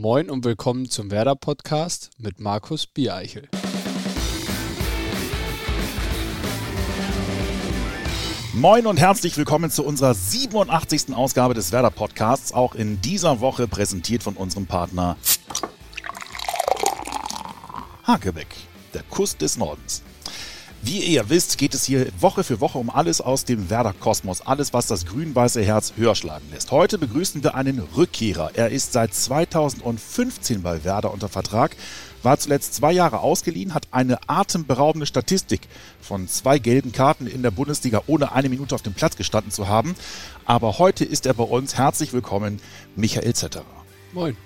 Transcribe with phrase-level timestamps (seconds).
[0.00, 3.48] Moin und willkommen zum Werder Podcast mit Markus Biereichel.
[8.54, 11.12] Moin und herzlich willkommen zu unserer 87.
[11.16, 15.16] Ausgabe des Werder Podcasts, auch in dieser Woche präsentiert von unserem Partner
[18.04, 18.54] Hakebeck,
[18.94, 20.04] der Kuss des Nordens.
[20.88, 24.72] Wie ihr wisst, geht es hier Woche für Woche um alles aus dem Werder-Kosmos, alles,
[24.72, 26.70] was das grün-weiße Herz höher schlagen lässt.
[26.70, 28.52] Heute begrüßen wir einen Rückkehrer.
[28.54, 31.76] Er ist seit 2015 bei Werder unter Vertrag,
[32.22, 35.60] war zuletzt zwei Jahre ausgeliehen, hat eine atemberaubende Statistik
[36.00, 39.68] von zwei gelben Karten in der Bundesliga ohne eine Minute auf dem Platz gestanden zu
[39.68, 39.94] haben.
[40.46, 41.76] Aber heute ist er bei uns.
[41.76, 42.62] Herzlich willkommen,
[42.96, 43.66] Michael Zetterer.
[44.14, 44.38] Moin.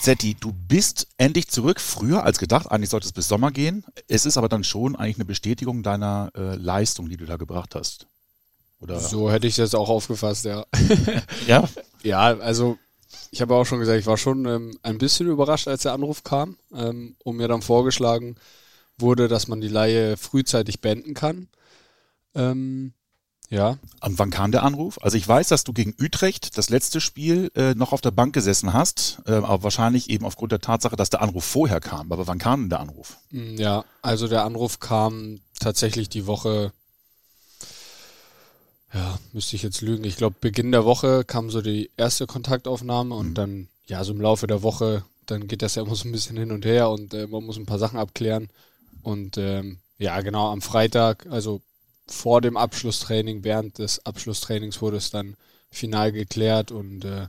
[0.00, 2.70] Zetti, du bist endlich zurück, früher als gedacht.
[2.70, 3.84] Eigentlich sollte es bis Sommer gehen.
[4.06, 7.74] Es ist aber dann schon eigentlich eine Bestätigung deiner äh, Leistung, die du da gebracht
[7.74, 8.06] hast.
[8.80, 9.00] Oder?
[9.00, 10.64] So hätte ich das auch aufgefasst, ja.
[11.46, 11.68] ja?
[12.04, 12.78] Ja, also
[13.32, 16.22] ich habe auch schon gesagt, ich war schon ähm, ein bisschen überrascht, als der Anruf
[16.22, 18.36] kam ähm, und mir dann vorgeschlagen
[18.98, 21.48] wurde, dass man die Laie frühzeitig beenden kann.
[22.36, 22.92] Ähm,
[23.50, 23.78] ja.
[24.02, 24.98] Und wann kam der Anruf?
[25.00, 28.34] Also ich weiß, dass du gegen Utrecht das letzte Spiel äh, noch auf der Bank
[28.34, 32.12] gesessen hast, äh, aber wahrscheinlich eben aufgrund der Tatsache, dass der Anruf vorher kam.
[32.12, 33.16] Aber wann kam denn der Anruf?
[33.30, 36.72] Hm, ja, also der Anruf kam tatsächlich die Woche,
[38.92, 40.04] ja, müsste ich jetzt lügen.
[40.04, 43.34] Ich glaube, Beginn der Woche kam so die erste Kontaktaufnahme und mhm.
[43.34, 46.36] dann, ja, so im Laufe der Woche, dann geht das ja immer so ein bisschen
[46.36, 48.50] hin und her und äh, man muss ein paar Sachen abklären.
[49.02, 51.62] Und ähm, ja, genau, am Freitag, also
[52.08, 55.36] vor dem Abschlusstraining, während des Abschlusstrainings wurde es dann
[55.70, 57.26] final geklärt und äh,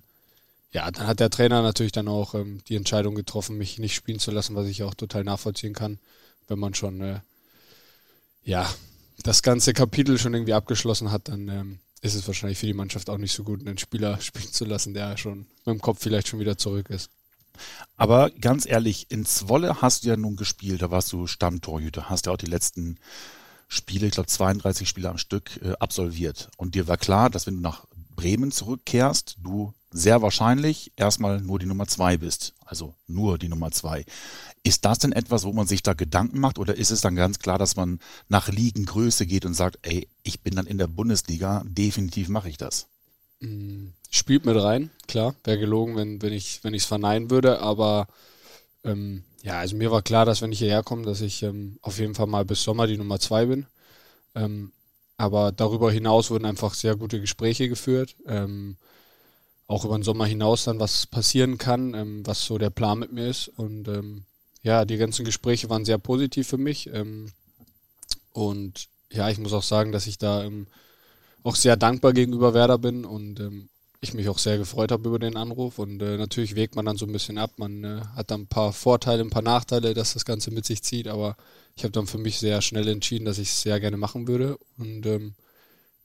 [0.72, 4.20] ja, dann hat der Trainer natürlich dann auch ähm, die Entscheidung getroffen, mich nicht spielen
[4.20, 6.00] zu lassen, was ich auch total nachvollziehen kann,
[6.48, 7.20] wenn man schon äh,
[8.44, 8.70] ja
[9.24, 13.10] das ganze Kapitel schon irgendwie abgeschlossen hat, dann ähm, ist es wahrscheinlich für die Mannschaft
[13.10, 16.28] auch nicht so gut, einen Spieler spielen zu lassen, der schon mit dem Kopf vielleicht
[16.28, 17.10] schon wieder zurück ist.
[17.98, 22.26] Aber ganz ehrlich, in Zwolle hast du ja nun gespielt, da warst du Stammtorhüter, hast
[22.26, 22.98] ja auch die letzten
[23.70, 26.50] Spiele, ich glaube 32 Spiele am Stück äh, absolviert.
[26.58, 27.86] Und dir war klar, dass wenn du nach
[28.16, 32.54] Bremen zurückkehrst, du sehr wahrscheinlich erstmal nur die Nummer zwei bist.
[32.66, 34.06] Also nur die Nummer zwei.
[34.64, 37.40] Ist das denn etwas, wo man sich da Gedanken macht oder ist es dann ganz
[37.40, 41.64] klar, dass man nach Ligengröße geht und sagt, ey, ich bin dann in der Bundesliga,
[41.66, 42.88] definitiv mache ich das?
[43.40, 45.36] Mm, spielt mit rein, klar.
[45.44, 48.08] Wäre gelogen, wenn, wenn ich es verneinen würde, aber
[48.84, 52.00] ähm, ja, also mir war klar, dass wenn ich hierher komme, dass ich ähm, auf
[52.00, 53.66] jeden Fall mal bis Sommer die Nummer zwei bin.
[54.36, 54.72] Ähm,
[55.18, 58.16] aber darüber hinaus wurden einfach sehr gute Gespräche geführt.
[58.26, 58.78] Ähm,
[59.68, 63.12] auch über den Sommer hinaus dann, was passieren kann, ähm, was so der Plan mit
[63.12, 63.50] mir ist.
[63.50, 64.24] Und ähm,
[64.62, 66.88] ja, die ganzen Gespräche waren sehr positiv für mich.
[66.94, 67.32] Ähm,
[68.34, 70.50] und ja, ich muss auch sagen, dass ich da
[71.44, 73.40] auch sehr dankbar gegenüber Werder bin und
[74.02, 76.98] ich mich auch sehr gefreut habe über den Anruf und äh, natürlich wägt man dann
[76.98, 77.52] so ein bisschen ab.
[77.58, 80.82] Man äh, hat dann ein paar Vorteile, ein paar Nachteile, dass das Ganze mit sich
[80.84, 81.36] zieht, aber
[81.76, 84.58] ich habe dann für mich sehr schnell entschieden, dass ich es sehr gerne machen würde.
[84.78, 85.36] Und ähm,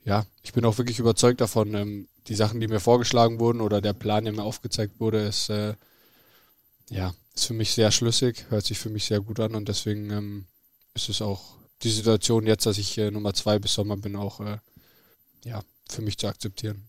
[0.05, 3.81] ja, ich bin auch wirklich überzeugt davon, ähm, die Sachen, die mir vorgeschlagen wurden oder
[3.81, 5.75] der Plan, der mir aufgezeigt wurde, ist, äh,
[6.91, 10.11] ja, ist für mich sehr schlüssig, hört sich für mich sehr gut an und deswegen
[10.11, 10.47] ähm,
[10.95, 14.41] ist es auch die Situation jetzt, dass ich äh, Nummer zwei bis Sommer bin, auch
[14.41, 14.59] äh,
[15.45, 16.89] ja, für mich zu akzeptieren.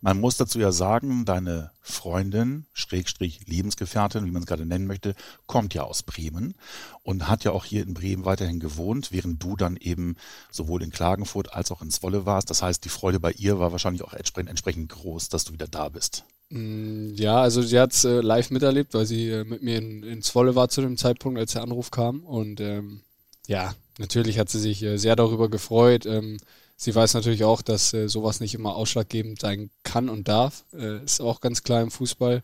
[0.00, 5.14] Man muss dazu ja sagen, deine Freundin, Schrägstrich Lebensgefährtin, wie man es gerade nennen möchte,
[5.46, 6.54] kommt ja aus Bremen
[7.02, 10.16] und hat ja auch hier in Bremen weiterhin gewohnt, während du dann eben
[10.50, 12.50] sowohl in Klagenfurt als auch in Zwolle warst.
[12.50, 15.88] Das heißt, die Freude bei ihr war wahrscheinlich auch entsprechend groß, dass du wieder da
[15.88, 16.24] bist.
[16.50, 20.02] Mm, ja, also sie hat es äh, live miterlebt, weil sie äh, mit mir in,
[20.02, 22.24] in Zwolle war zu dem Zeitpunkt, als der Anruf kam.
[22.24, 23.02] Und ähm,
[23.46, 26.06] ja, natürlich hat sie sich äh, sehr darüber gefreut.
[26.06, 26.38] Ähm,
[26.82, 30.64] Sie weiß natürlich auch, dass äh, sowas nicht immer ausschlaggebend sein kann und darf.
[30.72, 32.42] Äh, ist auch ganz klar im Fußball.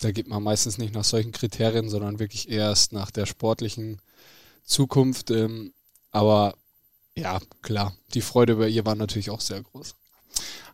[0.00, 4.02] Da geht man meistens nicht nach solchen Kriterien, sondern wirklich erst nach der sportlichen
[4.62, 5.30] Zukunft.
[5.30, 5.72] Ähm,
[6.10, 6.54] aber
[7.16, 9.94] ja, klar, die Freude über ihr war natürlich auch sehr groß.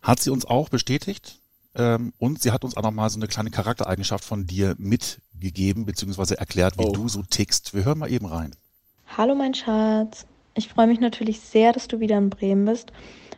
[0.01, 1.39] Hat sie uns auch bestätigt?
[1.73, 6.37] Ähm, und sie hat uns auch nochmal so eine kleine Charaktereigenschaft von dir mitgegeben, beziehungsweise
[6.37, 6.91] erklärt, wie oh.
[6.91, 7.73] du so tickst.
[7.73, 8.57] Wir hören mal eben rein.
[9.15, 10.25] Hallo mein Schatz.
[10.57, 12.93] Ich freue mich natürlich sehr, dass du wieder in Bremen bist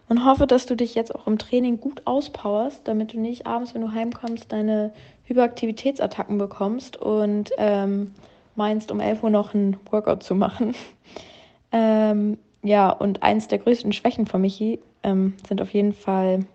[0.08, 3.74] und hoffe, dass du dich jetzt auch im Training gut auspowerst, damit du nicht abends,
[3.74, 4.94] wenn du heimkommst, deine
[5.24, 8.14] Hyperaktivitätsattacken bekommst und ähm,
[8.56, 10.76] meinst, um 11 Uhr noch ein Workout zu machen.
[11.72, 16.46] ähm, ja, und eins der größten Schwächen von Michi ähm, sind auf jeden Fall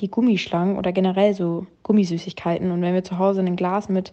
[0.00, 2.72] die Gummischlangen oder generell so Gummisüßigkeiten.
[2.72, 4.10] Und wenn wir zu Hause ein Glas mit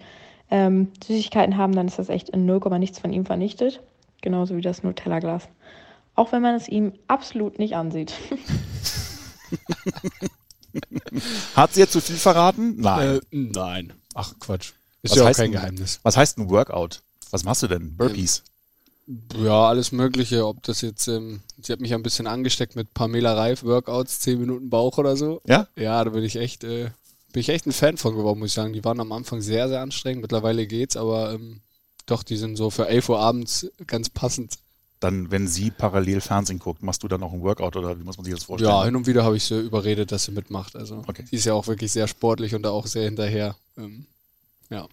[0.52, 3.82] ähm, Süßigkeiten haben, dann ist das echt in 0, nichts von ihm vernichtet.
[4.24, 5.50] Genauso wie das Nutella-Glas.
[6.16, 8.14] Auch wenn man es ihm absolut nicht ansieht.
[11.56, 12.80] Hat sie jetzt zu viel verraten?
[12.80, 13.18] Nein.
[13.18, 13.94] Äh, nein.
[14.16, 14.72] Ach, Quatsch.
[15.02, 16.00] Ist Was ja auch kein denn- Geheimnis.
[16.04, 17.02] Was heißt ein Workout?
[17.32, 17.96] Was machst du denn?
[17.98, 18.44] Burpees?
[19.38, 20.48] Ja, alles Mögliche.
[20.48, 24.40] Ob das jetzt, ähm, sie hat mich ein bisschen angesteckt mit Pamela Reif Workouts, 10
[24.40, 25.42] Minuten Bauch oder so.
[25.46, 25.68] Ja?
[25.76, 26.92] Ja, da bin ich echt, äh,
[27.34, 28.72] bin ich echt ein Fan von geworden, muss ich sagen.
[28.72, 30.22] Die waren am Anfang sehr, sehr anstrengend.
[30.22, 31.60] Mittlerweile geht's, aber ähm,
[32.06, 34.56] doch, die sind so für 11 Uhr abends ganz passend.
[35.00, 38.16] Dann, wenn sie parallel Fernsehen guckt, machst du dann auch ein Workout oder wie muss
[38.18, 38.72] man sich das vorstellen?
[38.72, 40.76] Ja, hin und wieder habe ich sie überredet, dass sie mitmacht.
[40.78, 41.26] Also Okay.
[41.30, 43.56] die ist ja auch wirklich sehr sportlich und da auch sehr hinterher.
[43.78, 44.06] Ähm,
[44.70, 44.88] ja.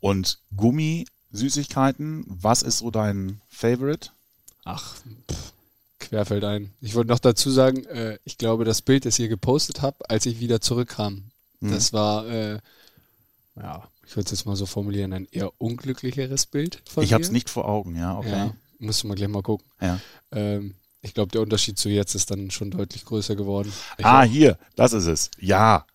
[0.00, 4.10] Und Gummi, Süßigkeiten, was ist so dein Favorite?
[4.64, 4.96] Ach,
[5.30, 5.52] pff,
[6.00, 6.72] querfällt ein.
[6.80, 10.26] Ich wollte noch dazu sagen, äh, ich glaube, das Bild, das ihr gepostet habt, als
[10.26, 11.70] ich wieder zurückkam, Mhm.
[11.70, 12.58] das war, äh,
[13.56, 17.22] ja, ich würde es jetzt mal so formulieren, ein eher unglücklicheres Bild von Ich habe
[17.24, 18.30] es nicht vor Augen, ja, okay.
[18.30, 19.66] Ja, musste mal gleich mal gucken.
[19.80, 20.00] Ja.
[20.32, 23.72] Ähm, ich glaube, der Unterschied zu jetzt ist dann schon deutlich größer geworden.
[23.98, 25.30] Ich Ah, auch- hier, das ist es.
[25.38, 25.86] Ja,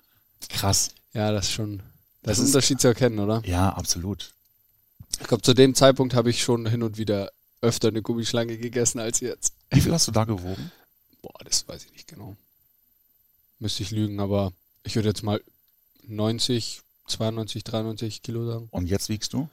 [0.49, 0.91] krass.
[1.13, 1.83] ja, das ist schon, Das
[2.23, 3.41] das, ist ein Unterschied zu erkennen, oder?
[3.45, 4.33] Ja, absolut.
[5.19, 7.31] Ich glaube, zu dem Zeitpunkt habe ich schon hin und wieder
[7.61, 9.53] öfter eine Gummischlange gegessen als jetzt.
[9.69, 10.71] Wie viel hast du da gewogen?
[11.21, 12.35] Boah, das weiß ich nicht genau.
[13.59, 14.51] Müsste ich lügen, aber
[14.83, 15.41] ich würde jetzt mal
[16.07, 16.81] 90,
[17.11, 18.67] 92, 93 Kilo sagen.
[18.71, 19.49] Und jetzt wiegst du?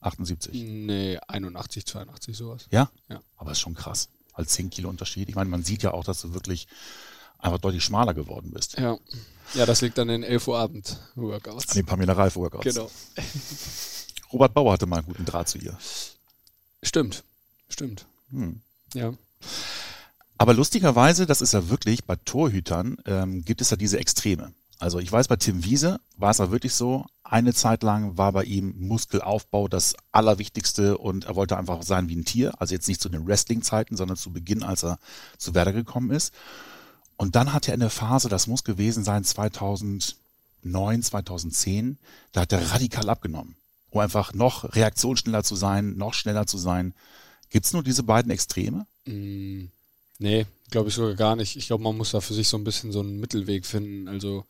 [0.00, 0.52] 78.
[0.52, 2.66] Nee, 81, 82 sowas.
[2.70, 2.90] Ja?
[3.08, 3.20] Ja.
[3.36, 4.08] Aber ist schon krass.
[4.32, 5.28] Als 10 Kilo Unterschied.
[5.28, 6.66] Ich meine, man sieht ja auch, dass du wirklich
[7.38, 8.78] einfach deutlich schmaler geworden bist.
[8.78, 8.98] Ja.
[9.54, 11.68] Ja, das liegt an den 11 Uhr Abend Workouts.
[11.68, 12.64] An den Pamela Reif Workouts.
[12.64, 12.90] Genau.
[14.32, 15.78] Robert Bauer hatte mal einen guten Draht zu ihr.
[16.82, 17.22] Stimmt.
[17.68, 18.06] Stimmt.
[18.30, 18.60] Hm.
[18.94, 19.14] Ja.
[20.38, 24.52] Aber lustigerweise, das ist ja wirklich, bei Torhütern ähm, gibt es ja diese Extreme.
[24.80, 28.32] Also ich weiß, bei Tim Wiese war es ja wirklich so, eine Zeit lang war
[28.32, 32.52] bei ihm Muskelaufbau das Allerwichtigste und er wollte einfach sein wie ein Tier.
[32.60, 34.98] Also jetzt nicht zu den Wrestling-Zeiten, sondern zu Beginn, als er
[35.38, 36.34] zu Werder gekommen ist.
[37.16, 40.14] Und dann hat er in der Phase, das muss gewesen sein 2009,
[41.02, 41.98] 2010,
[42.32, 43.56] da hat er radikal abgenommen.
[43.90, 46.94] Um einfach noch reaktionsschneller zu sein, noch schneller zu sein.
[47.50, 48.86] Gibt's nur diese beiden Extreme?
[49.06, 49.66] Mm,
[50.18, 51.56] nee, glaube ich sogar gar nicht.
[51.56, 54.08] Ich glaube, man muss da für sich so ein bisschen so einen Mittelweg finden.
[54.08, 54.44] Also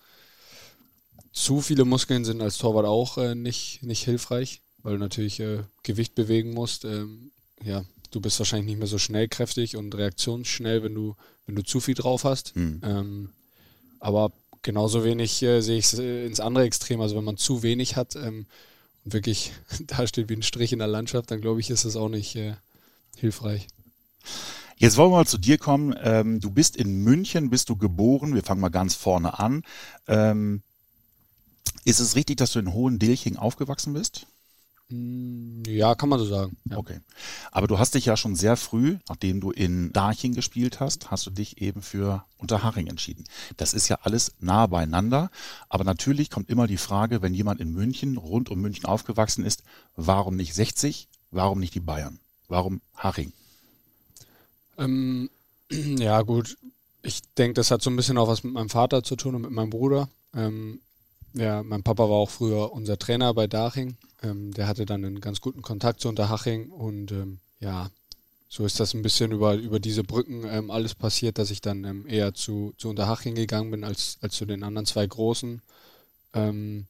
[1.34, 5.64] zu viele Muskeln sind als Torwart auch äh, nicht, nicht hilfreich, weil du natürlich äh,
[5.82, 6.84] Gewicht bewegen musst.
[6.84, 7.32] Ähm,
[7.62, 11.16] ja, du bist wahrscheinlich nicht mehr so schnellkräftig und reaktionsschnell, wenn du,
[11.46, 12.54] wenn du zu viel drauf hast.
[12.54, 12.80] Hm.
[12.84, 13.30] Ähm,
[13.98, 14.30] aber
[14.62, 17.00] genauso wenig äh, sehe ich es äh, ins andere Extrem.
[17.00, 18.46] Also wenn man zu wenig hat ähm,
[19.04, 19.52] und wirklich
[19.88, 22.36] da steht wie ein Strich in der Landschaft, dann glaube ich, ist das auch nicht
[22.36, 22.54] äh,
[23.16, 23.66] hilfreich.
[24.76, 25.96] Jetzt wollen wir mal zu dir kommen.
[26.00, 28.34] Ähm, du bist in München, bist du geboren.
[28.34, 29.64] Wir fangen mal ganz vorne an.
[31.84, 34.26] Ist es richtig, dass du in Hohendelching aufgewachsen bist?
[34.88, 36.56] Mm, Ja, kann man so sagen.
[36.64, 36.76] Ja.
[36.76, 37.00] Okay.
[37.50, 41.26] Aber du hast dich ja schon sehr früh, nachdem du in Darching gespielt hast, hast
[41.26, 43.24] du dich eben für Unterhaching entschieden.
[43.56, 45.30] Das ist ja alles nah beieinander.
[45.68, 49.62] Aber natürlich kommt immer die Frage, wenn jemand in München, rund um München aufgewachsen ist,
[49.96, 51.08] warum nicht 60?
[51.30, 52.18] Warum nicht die Bayern?
[52.48, 53.32] Warum Haching?
[54.78, 55.30] Ähm,
[55.70, 56.56] ja, gut.
[57.02, 59.42] Ich denke, das hat so ein bisschen auch was mit meinem Vater zu tun und
[59.42, 60.08] mit meinem Bruder.
[60.34, 60.80] Ähm,
[61.34, 63.96] ja, mein Papa war auch früher unser Trainer bei Daching.
[64.22, 67.90] Ähm, der hatte dann einen ganz guten Kontakt zu Unterhaching und ähm, ja,
[68.48, 71.84] so ist das ein bisschen über, über diese Brücken ähm, alles passiert, dass ich dann
[71.84, 75.60] ähm, eher zu, zu Unterhaching gegangen bin als, als zu den anderen zwei Großen.
[76.34, 76.86] Ähm,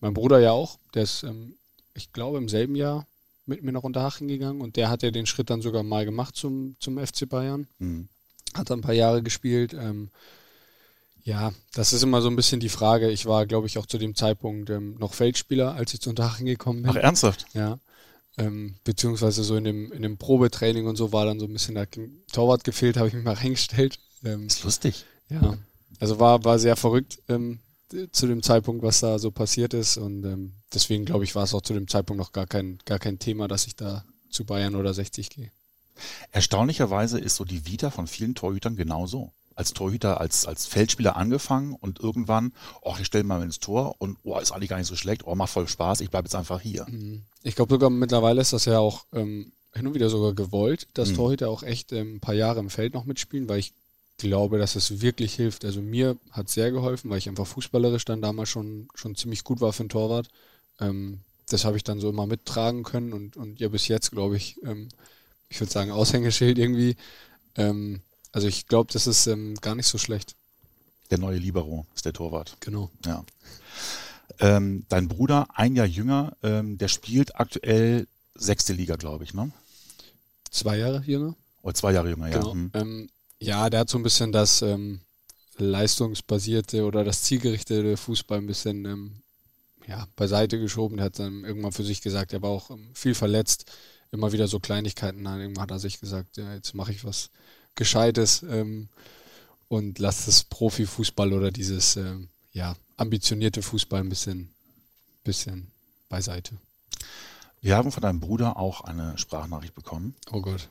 [0.00, 1.56] mein Bruder ja auch, der ist, ähm,
[1.94, 3.06] ich glaube, im selben Jahr
[3.46, 6.36] mit mir nach Unterhaching gegangen und der hat ja den Schritt dann sogar mal gemacht
[6.36, 7.66] zum, zum FC Bayern.
[7.78, 8.08] Hm.
[8.54, 9.74] Hat dann ein paar Jahre gespielt.
[11.26, 13.10] Ja, das ist immer so ein bisschen die Frage.
[13.10, 16.46] Ich war, glaube ich, auch zu dem Zeitpunkt ähm, noch Feldspieler, als ich zu Unterhaching
[16.46, 16.92] gekommen bin.
[16.92, 17.46] Ach, ernsthaft?
[17.52, 17.80] Ja.
[18.38, 21.74] Ähm, beziehungsweise so in dem, in dem Probetraining und so war dann so ein bisschen
[21.74, 21.88] der
[22.30, 23.98] Torwart gefehlt, habe ich mich mal reingestellt.
[24.24, 25.04] Ähm, Ist lustig.
[25.28, 25.58] ja.
[25.98, 27.58] Also war, war sehr verrückt ähm,
[28.12, 29.96] zu dem Zeitpunkt, was da so passiert ist.
[29.96, 33.00] Und ähm, deswegen glaube ich, war es auch zu dem Zeitpunkt noch gar kein, gar
[33.00, 35.50] kein Thema, dass ich da zu Bayern oder 60 gehe.
[36.30, 39.32] Erstaunlicherweise ist so die Vita von vielen Torhütern genauso.
[39.56, 44.18] Als Torhüter, als, als Feldspieler angefangen und irgendwann, oh, ich stelle mal ins Tor und
[44.22, 46.60] oh, ist eigentlich gar nicht so schlecht, oh, macht voll Spaß, ich bleibe jetzt einfach
[46.60, 46.86] hier.
[46.88, 47.22] Mhm.
[47.42, 51.10] Ich glaube sogar mittlerweile ist das ja auch ähm, hin und wieder sogar gewollt, dass
[51.10, 51.16] Mhm.
[51.16, 53.72] Torhüter auch echt ähm, ein paar Jahre im Feld noch mitspielen, weil ich
[54.18, 55.64] glaube, dass es wirklich hilft.
[55.64, 59.60] Also mir hat sehr geholfen, weil ich einfach fußballerisch dann damals schon, schon ziemlich gut
[59.60, 60.28] war für einen Torwart.
[60.80, 64.36] Ähm, das habe ich dann so immer mittragen können und, und ja bis jetzt, glaube
[64.36, 64.88] ich, ähm,
[65.48, 66.96] ich würde sagen, Aushängeschild irgendwie.
[68.36, 70.34] Also ich glaube, das ist ähm, gar nicht so schlecht.
[71.10, 72.58] Der neue Libero ist der Torwart.
[72.60, 72.90] Genau.
[73.06, 73.24] Ja.
[74.40, 79.50] Ähm, dein Bruder, ein Jahr jünger, ähm, der spielt aktuell sechste Liga, glaube ich, ne?
[80.50, 81.34] Zwei Jahre jünger.
[81.62, 82.36] Oder zwei Jahre jünger, ja.
[82.36, 82.52] Genau.
[82.52, 82.70] Hm.
[82.74, 83.08] Ähm,
[83.40, 85.00] ja, der hat so ein bisschen das, ähm,
[85.56, 89.22] leistungsbasierte oder das zielgerichtete Fußball ein bisschen ähm,
[89.86, 90.98] ja, beiseite geschoben.
[90.98, 93.64] Er hat dann irgendwann für sich gesagt, er war auch ähm, viel verletzt,
[94.12, 95.24] immer wieder so Kleinigkeiten.
[95.24, 97.30] Dann irgendwann hat er sich gesagt, ja, jetzt mache ich was
[97.76, 98.88] Gescheites ähm,
[99.68, 104.50] und lasse das Profifußball oder dieses ähm, ja, ambitionierte Fußball ein bisschen,
[105.24, 105.70] bisschen
[106.08, 106.56] beiseite.
[107.60, 110.14] Wir haben von deinem Bruder auch eine Sprachnachricht bekommen.
[110.32, 110.68] Oh Gott.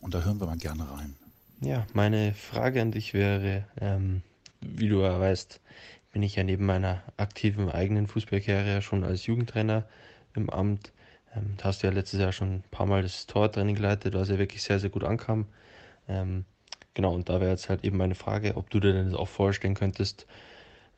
[0.00, 1.14] Und da hören wir mal gerne rein.
[1.60, 4.22] Ja, meine Frage an dich wäre, ähm,
[4.60, 5.60] wie du ja weißt,
[6.12, 9.84] bin ich ja neben meiner aktiven eigenen Fußballkarriere schon als Jugendtrainer
[10.34, 10.92] im Amt.
[11.34, 14.28] Ähm, da hast du ja letztes Jahr schon ein paar Mal das Tortraining geleitet, was
[14.28, 15.46] ja wirklich sehr, sehr gut ankam.
[16.10, 16.44] Ähm,
[16.94, 19.28] genau, und da wäre jetzt halt eben meine Frage, ob du dir denn das auch
[19.28, 20.26] vorstellen könntest,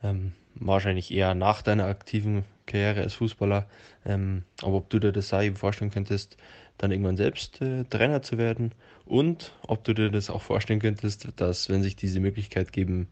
[0.03, 3.67] ähm, wahrscheinlich eher nach deiner aktiven Karriere als Fußballer,
[4.07, 6.37] ähm, aber ob du dir das eben vorstellen könntest,
[6.79, 11.29] dann irgendwann selbst äh, Trainer zu werden und ob du dir das auch vorstellen könntest,
[11.37, 13.09] dass, wenn sich diese Möglichkeit geben,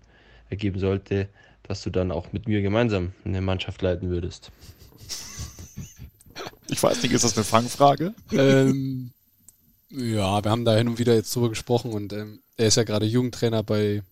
[0.49, 1.29] ergeben sollte,
[1.63, 4.51] dass du dann auch mit mir gemeinsam eine Mannschaft leiten würdest.
[6.69, 8.15] Ich weiß nicht, ist das eine Fangfrage?
[8.33, 9.13] ähm,
[9.91, 12.85] ja, wir haben da hin und wieder jetzt drüber gesprochen und ähm, er ist ja
[12.85, 14.03] gerade Jugendtrainer bei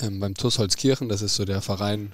[0.00, 1.08] ähm, beim TuS Holzkirchen.
[1.08, 2.12] Das ist so der Verein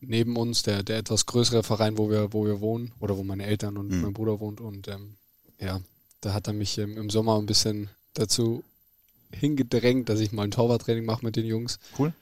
[0.00, 3.46] neben uns, der, der etwas größere Verein, wo wir, wo wir wohnen oder wo meine
[3.46, 4.02] Eltern und mhm.
[4.02, 4.60] mein Bruder wohnt.
[4.60, 5.16] Und ähm,
[5.58, 5.80] ja,
[6.20, 8.64] da hat er mich im Sommer ein bisschen dazu
[9.32, 11.78] hingedrängt, dass ich mal ein Torwarttraining mache mit den Jungs.
[11.98, 12.12] Cool.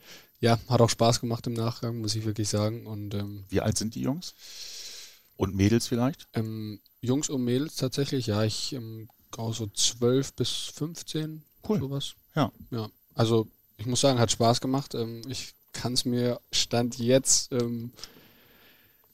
[0.40, 2.86] Ja, hat auch Spaß gemacht im Nachgang, muss ich wirklich sagen.
[2.86, 4.34] Und, ähm, Wie alt sind die Jungs?
[5.36, 6.28] Und Mädels vielleicht?
[6.34, 9.08] Ähm, Jungs und Mädels tatsächlich, ja, ich ähm,
[9.52, 11.80] so 12 bis 15, cool.
[11.80, 12.14] sowas.
[12.34, 12.52] Ja.
[12.70, 14.94] Ja, also ich muss sagen, hat Spaß gemacht.
[14.94, 17.92] Ähm, ich kann es mir Stand jetzt ähm,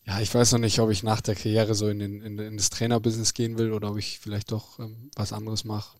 [0.07, 2.57] ja, ich weiß noch nicht, ob ich nach der Karriere so in, den, in, in
[2.57, 5.97] das Trainerbusiness gehen will oder ob ich vielleicht doch ähm, was anderes mache.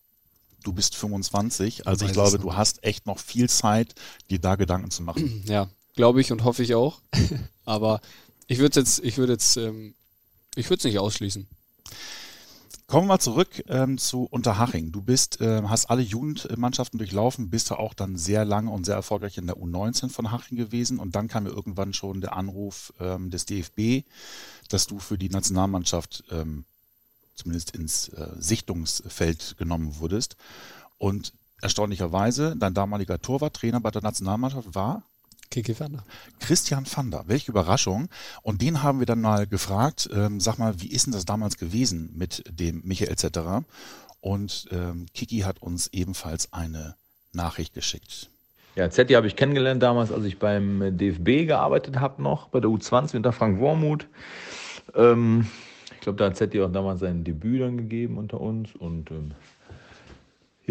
[0.65, 3.95] Du bist 25, also ich glaube, du hast echt noch viel Zeit,
[4.31, 5.45] dir da Gedanken zu machen.
[5.47, 7.01] Ja, glaube ich und hoffe ich auch.
[7.65, 8.01] Aber
[8.47, 9.95] ich würde jetzt, ich würde jetzt, ähm,
[10.55, 11.47] ich würde es nicht ausschließen.
[12.87, 14.93] Kommen wir mal zurück ähm, zu Unterhaching.
[14.93, 18.97] Du bist, äh, hast alle Jugendmannschaften durchlaufen, bist du auch dann sehr lange und sehr
[18.97, 22.93] erfolgreich in der U19 von Haching gewesen und dann kam mir irgendwann schon der Anruf
[23.01, 24.07] ähm, des DFB,
[24.69, 26.65] dass du für die Nationalmannschaft ähm,
[27.35, 30.37] zumindest ins äh, Sichtungsfeld genommen wurdest.
[30.99, 35.03] Und erstaunlicherweise, dein damaliger Torwarttrainer bei der Nationalmannschaft war
[35.53, 36.03] Kiki Vander.
[36.41, 38.09] Christian Vander, welche Überraschung.
[38.43, 41.59] Und den haben wir dann mal gefragt, ähm, sag mal, wie ist denn das damals
[41.59, 43.67] gewesen mit dem Michael etc.?
[44.21, 46.97] Und ähm, Kiki hat uns ebenfalls eine
[47.33, 48.31] Nachricht geschickt.
[48.77, 52.71] Ja, Zetti habe ich kennengelernt damals, als ich beim DFB gearbeitet habe noch, bei der
[52.71, 54.07] U20 unter Frank Wormuth.
[54.95, 55.47] Ähm,
[55.93, 59.33] ich glaube, da hat Zetti auch damals sein Debüt dann gegeben unter uns und ähm,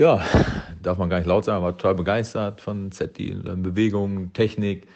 [0.02, 0.20] ja,
[0.82, 4.88] darf man gar nicht laut sagen, war total begeistert von Zetti, Bewegung, Technik.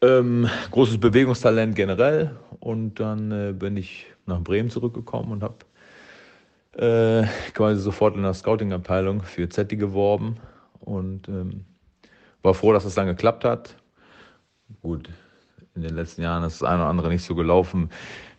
[0.00, 2.36] Ähm, großes Bewegungstalent generell.
[2.60, 5.56] Und dann äh, bin ich nach Bremen zurückgekommen und habe
[6.80, 10.36] äh, quasi sofort in der Scouting-Abteilung für Zetti geworben
[10.78, 11.64] und ähm,
[12.44, 13.74] war froh, dass es dann geklappt hat.
[14.82, 15.10] Gut,
[15.74, 17.90] in den letzten Jahren ist das eine oder andere nicht so gelaufen,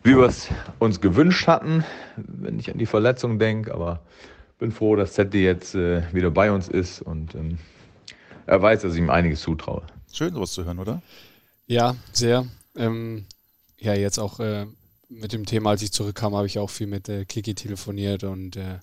[0.02, 0.48] wie wir es
[0.78, 1.84] uns gewünscht hatten,
[2.16, 4.00] wenn ich an die Verletzung denke, aber
[4.64, 7.58] bin froh, dass Zetti jetzt äh, wieder bei uns ist und ähm,
[8.46, 9.82] er weiß, dass ich ihm einiges zutraue.
[10.10, 11.02] Schön, sowas zu hören, oder?
[11.66, 12.46] Ja, sehr.
[12.74, 13.26] Ähm,
[13.78, 14.64] ja, jetzt auch äh,
[15.10, 18.56] mit dem Thema, als ich zurückkam, habe ich auch viel mit äh, Kiki telefoniert und
[18.56, 18.78] äh,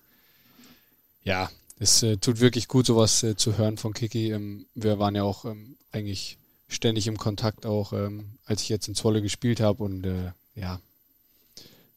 [1.23, 4.31] ja, es äh, tut wirklich gut, sowas äh, zu hören von Kiki.
[4.31, 8.87] Ähm, wir waren ja auch ähm, eigentlich ständig im Kontakt, auch ähm, als ich jetzt
[8.87, 10.07] in Zwolle gespielt habe und
[10.53, 10.79] ja,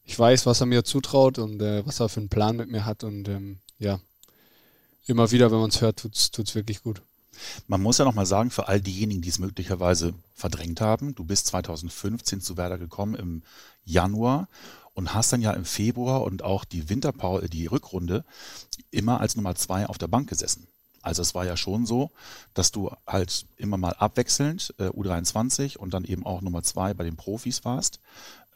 [0.05, 3.03] ich weiß, was er mir zutraut und was er für einen Plan mit mir hat
[3.03, 3.99] und ähm, ja,
[5.05, 7.01] immer wieder, wenn man es hört, tut es wirklich gut.
[7.67, 11.47] Man muss ja nochmal sagen, für all diejenigen, die es möglicherweise verdrängt haben, du bist
[11.47, 13.43] 2015 zu Werder gekommen im
[13.83, 14.47] Januar
[14.93, 18.23] und hast dann ja im Februar und auch die Winterpause, die Rückrunde
[18.91, 20.67] immer als Nummer zwei auf der Bank gesessen.
[21.01, 22.09] Also es war ja schon so,
[22.55, 27.03] dass du halt immer mal abwechselnd äh, U23 und dann eben auch Nummer zwei bei
[27.03, 27.99] den Profis warst.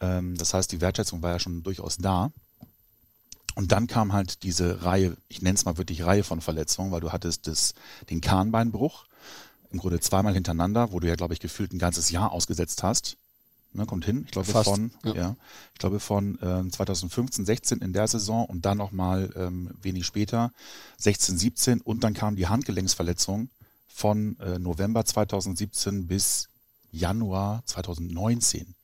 [0.00, 2.32] Ähm, das heißt, die Wertschätzung war ja schon durchaus da.
[3.60, 7.02] Und dann kam halt diese Reihe, ich nenne es mal wirklich Reihe von Verletzungen, weil
[7.02, 7.74] du hattest das,
[8.08, 9.04] den Kahnbeinbruch,
[9.70, 13.18] im Grunde zweimal hintereinander, wo du ja, glaube ich, gefühlt ein ganzes Jahr ausgesetzt hast.
[13.74, 15.14] Ne, kommt hin, ich glaube Fast, von, ja.
[15.14, 15.36] ja.
[15.74, 20.52] ich glaube von äh, 2015, 16 in der Saison und dann nochmal ähm, wenig später,
[20.96, 23.50] 16, 17 und dann kam die Handgelenksverletzung
[23.88, 26.48] von äh, November 2017 bis
[26.92, 28.74] Januar 2019.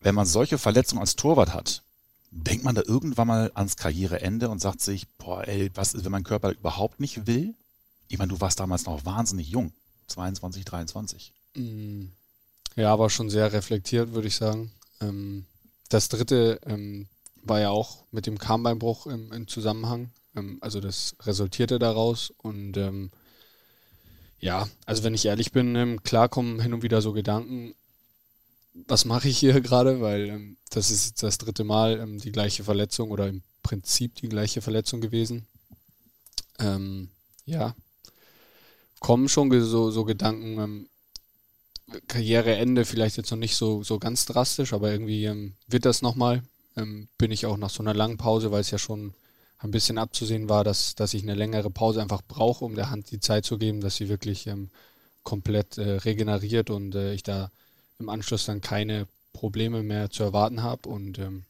[0.00, 1.83] Wenn man solche Verletzungen als Torwart hat,
[2.34, 6.12] denkt man da irgendwann mal ans Karriereende und sagt sich, boah, ey, was ist, wenn
[6.12, 7.54] mein Körper überhaupt nicht will?
[8.08, 9.72] Ich meine, du warst damals noch wahnsinnig jung,
[10.08, 11.32] 22, 23.
[11.54, 12.06] Mm,
[12.74, 14.72] ja, aber schon sehr reflektiert, würde ich sagen.
[15.00, 15.46] Ähm,
[15.88, 17.06] das dritte ähm,
[17.42, 20.10] war ja auch mit dem Karnbeinbruch im, Zusammenhang.
[20.34, 22.76] Ähm, also das resultierte daraus und
[24.40, 27.74] ja, also wenn ich ehrlich bin, klar kommen hin und wieder so Gedanken,
[28.74, 32.32] was mache ich hier gerade, weil ähm, das ist jetzt das dritte Mal ähm, die
[32.32, 35.46] gleiche Verletzung oder im Prinzip die gleiche Verletzung gewesen.
[36.58, 37.08] Ähm,
[37.46, 37.74] ja,
[39.00, 40.88] kommen schon so, so Gedanken, ähm,
[42.08, 46.42] Karriereende vielleicht jetzt noch nicht so, so ganz drastisch, aber irgendwie ähm, wird das nochmal.
[46.76, 49.14] Ähm, bin ich auch nach so einer langen Pause, weil es ja schon
[49.58, 53.10] ein bisschen abzusehen war, dass, dass ich eine längere Pause einfach brauche, um der Hand
[53.10, 54.70] die Zeit zu geben, dass sie wirklich ähm,
[55.22, 57.50] komplett äh, regeneriert und äh, ich da
[57.98, 60.88] im Anschluss dann keine Probleme mehr zu erwarten habe.
[60.88, 61.44] Und ähm,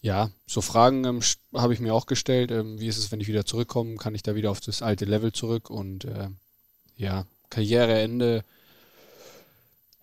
[0.00, 1.20] ja, so Fragen ähm,
[1.54, 2.50] habe ich mir auch gestellt.
[2.50, 3.96] Ähm, wie ist es, wenn ich wieder zurückkomme?
[3.96, 5.70] Kann ich da wieder auf das alte Level zurück?
[5.70, 6.28] Und äh,
[6.96, 8.44] ja, Karriereende,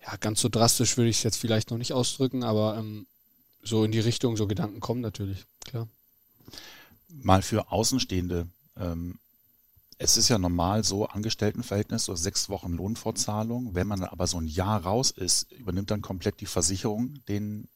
[0.02, 3.06] ja, ganz so drastisch würde ich es jetzt vielleicht noch nicht ausdrücken, aber ähm,
[3.62, 5.88] so in die Richtung, so Gedanken kommen natürlich, klar.
[7.08, 9.18] Mal für Außenstehende, ähm,
[9.98, 13.74] es ist ja normal so Angestelltenverhältnis, so sechs Wochen Lohnfortzahlung.
[13.74, 17.68] Wenn man aber so ein Jahr raus ist, übernimmt dann komplett die Versicherung den,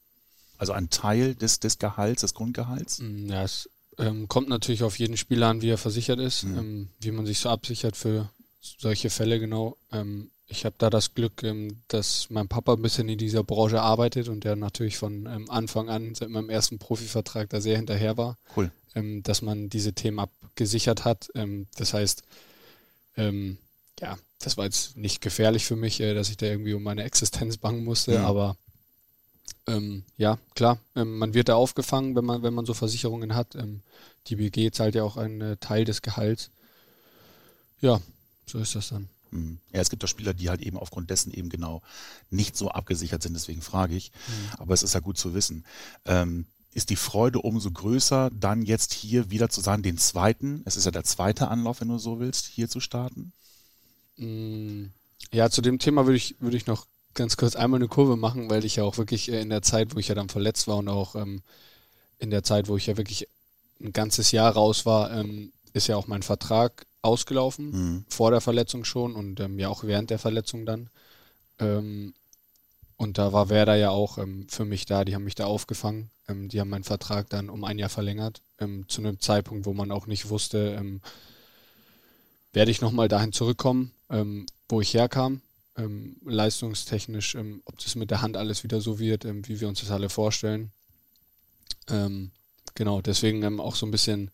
[0.58, 2.98] also einen Teil des, des Gehalts, des Grundgehalts?
[3.00, 6.58] Mm, ja, es ähm, kommt natürlich auf jeden Spieler an, wie er versichert ist, mhm.
[6.58, 8.28] ähm, wie man sich so absichert für
[8.60, 9.76] solche Fälle genau.
[9.90, 13.80] Ähm, ich habe da das Glück, ähm, dass mein Papa ein bisschen in dieser Branche
[13.80, 18.16] arbeitet und der natürlich von ähm, Anfang an, seit meinem ersten Profivertrag, da sehr hinterher
[18.16, 18.36] war.
[18.56, 18.70] Cool.
[18.94, 21.30] Ähm, dass man diese Themen abgesichert hat.
[21.76, 22.22] das heißt,
[23.16, 27.04] ja, das war jetzt nicht gefährlich für mich, äh, dass ich da irgendwie um meine
[27.04, 28.24] Existenz bangen musste, mhm.
[28.24, 28.56] aber
[29.66, 33.54] ähm, ja, klar, ähm, man wird da aufgefangen, wenn man, wenn man so Versicherungen hat.
[33.54, 33.82] Ähm,
[34.26, 36.50] die BG zahlt ja auch einen äh, Teil des Gehalts.
[37.80, 38.00] Ja,
[38.46, 39.08] so ist das dann.
[39.30, 39.58] Mhm.
[39.72, 41.82] Ja, es gibt auch Spieler, die halt eben aufgrund dessen eben genau
[42.30, 44.10] nicht so abgesichert sind, deswegen frage ich.
[44.10, 44.60] Mhm.
[44.60, 45.64] Aber es ist ja gut zu wissen.
[46.06, 50.76] Ähm, ist die Freude umso größer, dann jetzt hier wieder zu sein, den zweiten, es
[50.76, 53.32] ist ja der zweite Anlauf, wenn du so willst, hier zu starten?
[54.16, 54.90] Mhm.
[55.32, 58.50] Ja, zu dem Thema würde ich, würde ich noch ganz kurz einmal eine Kurve machen,
[58.50, 60.76] weil ich ja auch wirklich äh, in der Zeit, wo ich ja dann verletzt war
[60.76, 61.42] und auch ähm,
[62.18, 63.28] in der Zeit, wo ich ja wirklich
[63.80, 68.04] ein ganzes Jahr raus war, ähm, ist ja auch mein Vertrag ausgelaufen, mhm.
[68.08, 70.90] vor der Verletzung schon und ähm, ja auch während der Verletzung dann.
[71.58, 72.14] Ähm,
[73.00, 76.10] und da war Werder ja auch ähm, für mich da, die haben mich da aufgefangen.
[76.28, 79.72] Ähm, die haben meinen Vertrag dann um ein Jahr verlängert, ähm, zu einem Zeitpunkt, wo
[79.72, 81.00] man auch nicht wusste, ähm,
[82.52, 83.92] werde ich nochmal dahin zurückkommen,
[84.68, 85.40] wo ich herkam,
[86.24, 90.08] leistungstechnisch, ob das mit der Hand alles wieder so wird, wie wir uns das alle
[90.08, 90.72] vorstellen.
[91.86, 94.32] genau, deswegen auch so ein bisschen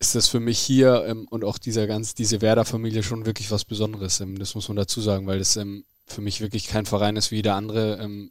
[0.00, 3.64] ist das für mich hier ähm, und auch dieser ganz, diese Werder-Familie schon wirklich was
[3.64, 4.20] Besonderes.
[4.20, 7.30] Ähm, das muss man dazu sagen, weil das ähm, für mich wirklich kein Verein ist
[7.30, 8.30] wie jeder andere, ähm,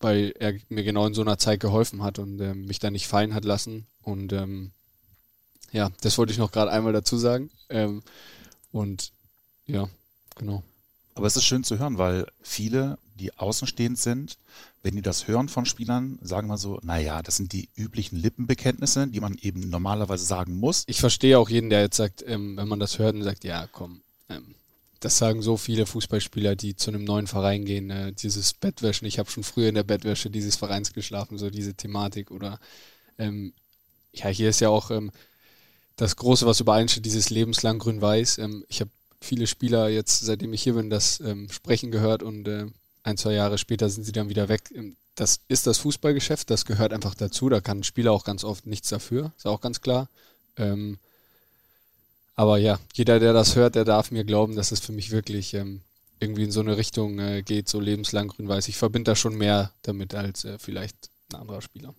[0.00, 3.06] weil er mir genau in so einer Zeit geholfen hat und ähm, mich da nicht
[3.06, 3.86] fallen hat lassen.
[4.02, 4.72] Und ähm,
[5.72, 7.50] ja, das wollte ich noch gerade einmal dazu sagen.
[8.70, 9.12] und
[9.66, 9.88] ja,
[10.36, 10.62] genau.
[11.14, 14.36] Aber es ist schön zu hören, weil viele, die außenstehend sind,
[14.82, 19.06] wenn die das hören von Spielern, sagen wir so, naja, das sind die üblichen Lippenbekenntnisse,
[19.06, 20.84] die man eben normalerweise sagen muss.
[20.86, 23.66] Ich verstehe auch jeden, der jetzt sagt, ähm, wenn man das hört und sagt, ja,
[23.70, 24.54] komm, ähm,
[25.04, 29.18] das sagen so viele Fußballspieler, die zu einem neuen Verein gehen, äh, dieses Bettwäschen, ich
[29.18, 32.58] habe schon früher in der Bettwäsche dieses Vereins geschlafen, so diese Thematik oder
[33.18, 33.52] ähm,
[34.14, 35.12] ja, hier ist ja auch ähm,
[35.96, 38.38] das Große, was übereinsteht, dieses lebenslang grün-weiß.
[38.38, 38.90] Ähm, ich habe
[39.20, 42.66] viele Spieler jetzt, seitdem ich hier bin, das ähm, Sprechen gehört und äh,
[43.02, 44.70] ein, zwei Jahre später sind sie dann wieder weg.
[44.74, 47.50] Ähm, das ist das Fußballgeschäft, das gehört einfach dazu.
[47.50, 50.08] Da kann ein Spieler auch ganz oft nichts dafür, ist auch ganz klar.
[52.34, 55.54] Aber ja, jeder, der das hört, der darf mir glauben, dass es für mich wirklich
[55.54, 55.82] ähm,
[56.20, 58.68] irgendwie in so eine Richtung äh, geht, so lebenslang grün-weiß.
[58.68, 61.94] Ich verbinde da schon mehr damit als äh, vielleicht ein anderer Spieler.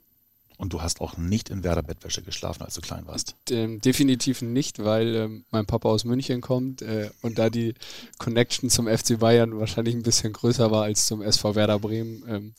[0.57, 3.35] Und du hast auch nicht in Werder-Bettwäsche geschlafen, als du klein warst?
[3.49, 7.73] Ähm, definitiv nicht, weil ähm, mein Papa aus München kommt äh, und da die
[8.19, 12.23] Connection zum FC Bayern wahrscheinlich ein bisschen größer war als zum SV Werder Bremen.
[12.27, 12.53] Ähm,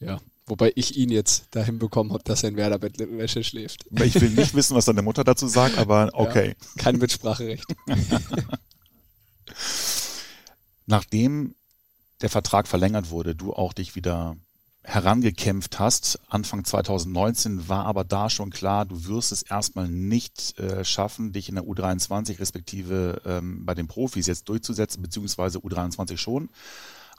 [0.00, 3.84] ja, wobei ich ihn jetzt dahin bekommen habe, dass er in Werder-Bettwäsche schläft.
[4.02, 6.48] Ich will nicht wissen, was deine Mutter dazu sagt, aber okay.
[6.48, 7.64] Ja, kein Mitspracherecht.
[10.86, 11.54] Nachdem
[12.20, 14.36] der Vertrag verlängert wurde, du auch dich wieder
[14.88, 16.18] herangekämpft hast.
[16.28, 21.50] Anfang 2019 war aber da schon klar, du wirst es erstmal nicht äh, schaffen, dich
[21.50, 26.48] in der U23 respektive ähm, bei den Profis jetzt durchzusetzen, beziehungsweise U23 schon.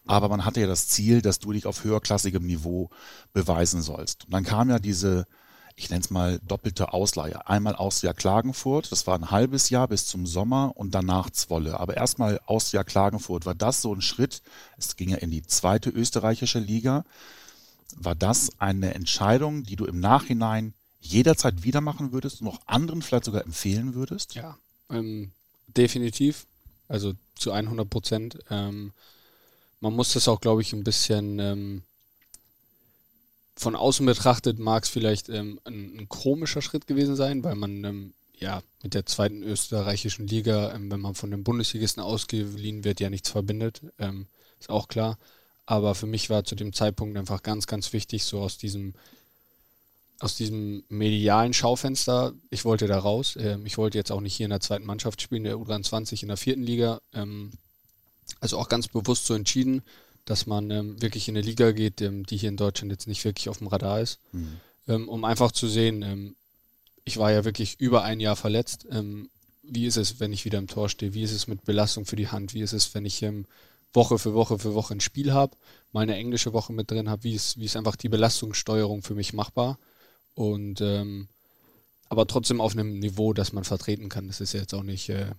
[0.10, 2.90] Aber man hatte ja das Ziel, dass du dich auf höherklassigem Niveau
[3.32, 4.26] beweisen sollst.
[4.26, 5.28] Und dann kam ja diese
[5.76, 7.48] ich nenne es mal doppelte Ausleihe.
[7.48, 11.80] Einmal Austria Klagenfurt, das war ein halbes Jahr bis zum Sommer und danach Zwolle.
[11.80, 14.42] Aber erstmal Austria Klagenfurt, war das so ein Schritt?
[14.78, 17.06] Es ging ja in die zweite österreichische Liga.
[17.96, 23.02] War das eine Entscheidung, die du im Nachhinein jederzeit wieder machen würdest und auch anderen
[23.02, 24.36] vielleicht sogar empfehlen würdest?
[24.36, 24.58] Ja,
[24.90, 25.32] ähm,
[25.68, 26.46] definitiv.
[26.90, 28.40] Also zu 100 Prozent.
[28.50, 28.92] Ähm,
[29.80, 31.84] man muss das auch, glaube ich, ein bisschen ähm,
[33.56, 37.84] von außen betrachtet mag es vielleicht ähm, ein, ein, komischer Schritt gewesen sein, weil man
[37.84, 43.02] ähm, ja mit der zweiten österreichischen Liga, ähm, wenn man von den Bundesligisten ausgeliehen wird,
[43.02, 43.82] ja nichts verbindet.
[44.00, 44.28] Ähm,
[44.60, 45.18] ist auch klar.
[45.66, 48.94] Aber für mich war zu dem Zeitpunkt einfach ganz, ganz wichtig, so aus diesem
[50.22, 53.38] aus diesem medialen Schaufenster, ich wollte da raus.
[53.40, 56.28] Ähm, ich wollte jetzt auch nicht hier in der zweiten Mannschaft spielen, der U23 in
[56.28, 57.02] der vierten Liga.
[58.40, 59.84] Also auch ganz bewusst so entschieden,
[60.26, 63.24] dass man ähm, wirklich in eine Liga geht, ähm, die hier in Deutschland jetzt nicht
[63.26, 64.60] wirklich auf dem Radar ist, mhm.
[64.88, 66.36] ähm, um einfach zu sehen, ähm,
[67.06, 68.86] ich war ja wirklich über ein Jahr verletzt.
[68.92, 69.30] Ähm,
[69.64, 71.14] wie ist es, wenn ich wieder im Tor stehe?
[71.14, 72.54] Wie ist es mit Belastung für die Hand?
[72.54, 73.46] Wie ist es, wenn ich ähm,
[73.94, 75.56] Woche für Woche für Woche ein Spiel habe,
[75.92, 77.24] meine englische Woche mit drin habe?
[77.24, 79.80] Wie ist, wie ist einfach die Belastungssteuerung für mich machbar?
[80.36, 80.80] Und
[82.10, 84.28] aber trotzdem auf einem Niveau, das man vertreten kann.
[84.28, 85.32] Das ist jetzt auch nicht äh,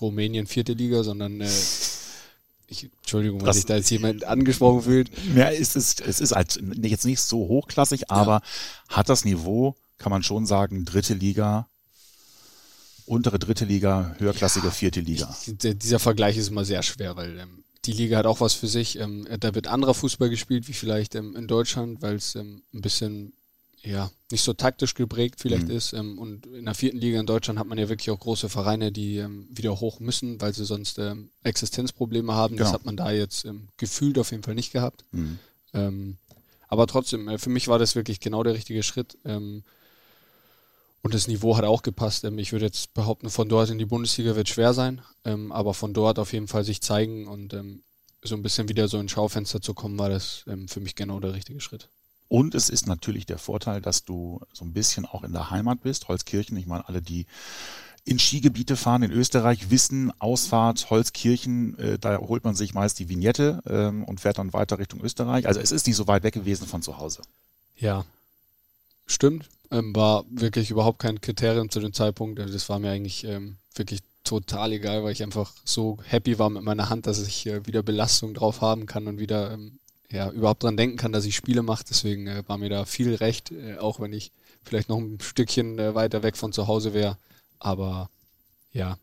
[0.00, 1.48] Rumänien vierte Liga, sondern äh,
[2.68, 5.10] ich, Entschuldigung, wenn sich da jetzt jemand angesprochen fühlt.
[5.34, 8.42] Ja, es ist, es ist halt jetzt nicht so hochklassig, aber
[8.88, 8.96] ja.
[8.96, 11.68] hat das Niveau, kann man schon sagen, dritte Liga,
[13.06, 15.34] untere dritte Liga, höherklassige ja, vierte Liga.
[15.46, 18.66] Ich, dieser Vergleich ist immer sehr schwer, weil ähm, die Liga hat auch was für
[18.66, 18.98] sich.
[18.98, 22.80] Ähm, da wird anderer Fußball gespielt, wie vielleicht ähm, in Deutschland, weil es ähm, ein
[22.80, 23.32] bisschen
[23.86, 25.76] ja, nicht so taktisch geprägt vielleicht mhm.
[25.76, 25.92] ist.
[25.92, 28.90] Ähm, und in der vierten Liga in Deutschland hat man ja wirklich auch große Vereine,
[28.90, 32.56] die ähm, wieder hoch müssen, weil sie sonst ähm, Existenzprobleme haben.
[32.56, 32.64] Genau.
[32.64, 35.04] Das hat man da jetzt ähm, gefühlt auf jeden Fall nicht gehabt.
[35.12, 35.38] Mhm.
[35.72, 36.16] Ähm,
[36.68, 39.16] aber trotzdem, äh, für mich war das wirklich genau der richtige Schritt.
[39.24, 39.62] Ähm,
[41.02, 42.24] und das Niveau hat auch gepasst.
[42.24, 46.18] ich würde jetzt behaupten, von dort in die Bundesliga wird schwer sein, aber von dort
[46.18, 47.54] auf jeden Fall sich zeigen und
[48.24, 51.32] so ein bisschen wieder so ins Schaufenster zu kommen, war das für mich genau der
[51.32, 51.90] richtige Schritt.
[52.28, 55.82] Und es ist natürlich der Vorteil, dass du so ein bisschen auch in der Heimat
[55.82, 56.08] bist.
[56.08, 57.26] Holzkirchen, ich meine, alle, die
[58.04, 63.08] in Skigebiete fahren in Österreich, wissen, Ausfahrt, Holzkirchen, äh, da holt man sich meist die
[63.08, 65.46] Vignette ähm, und fährt dann weiter Richtung Österreich.
[65.46, 67.22] Also es ist nicht so weit weg gewesen von zu Hause.
[67.76, 68.04] Ja,
[69.06, 69.48] stimmt.
[69.72, 72.38] Ähm, war wirklich überhaupt kein Kriterium zu dem Zeitpunkt.
[72.38, 76.48] Also das war mir eigentlich ähm, wirklich total egal, weil ich einfach so happy war
[76.48, 80.30] mit meiner Hand, dass ich äh, wieder Belastung drauf haben kann und wieder ähm, ja,
[80.30, 81.84] überhaupt dran denken kann, dass ich Spiele mache.
[81.88, 84.32] Deswegen äh, war mir da viel recht, äh, auch wenn ich
[84.64, 87.16] vielleicht noch ein Stückchen äh, weiter weg von zu Hause wäre.
[87.58, 88.10] Aber
[88.72, 88.98] ja,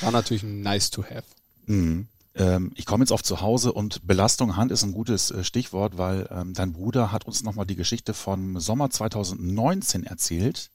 [0.00, 1.24] war natürlich ein nice to have.
[1.66, 2.08] Mhm.
[2.34, 5.98] Ähm, ich komme jetzt auf zu Hause und Belastung Hand ist ein gutes äh, Stichwort,
[5.98, 10.70] weil ähm, dein Bruder hat uns nochmal die Geschichte von Sommer 2019 erzählt.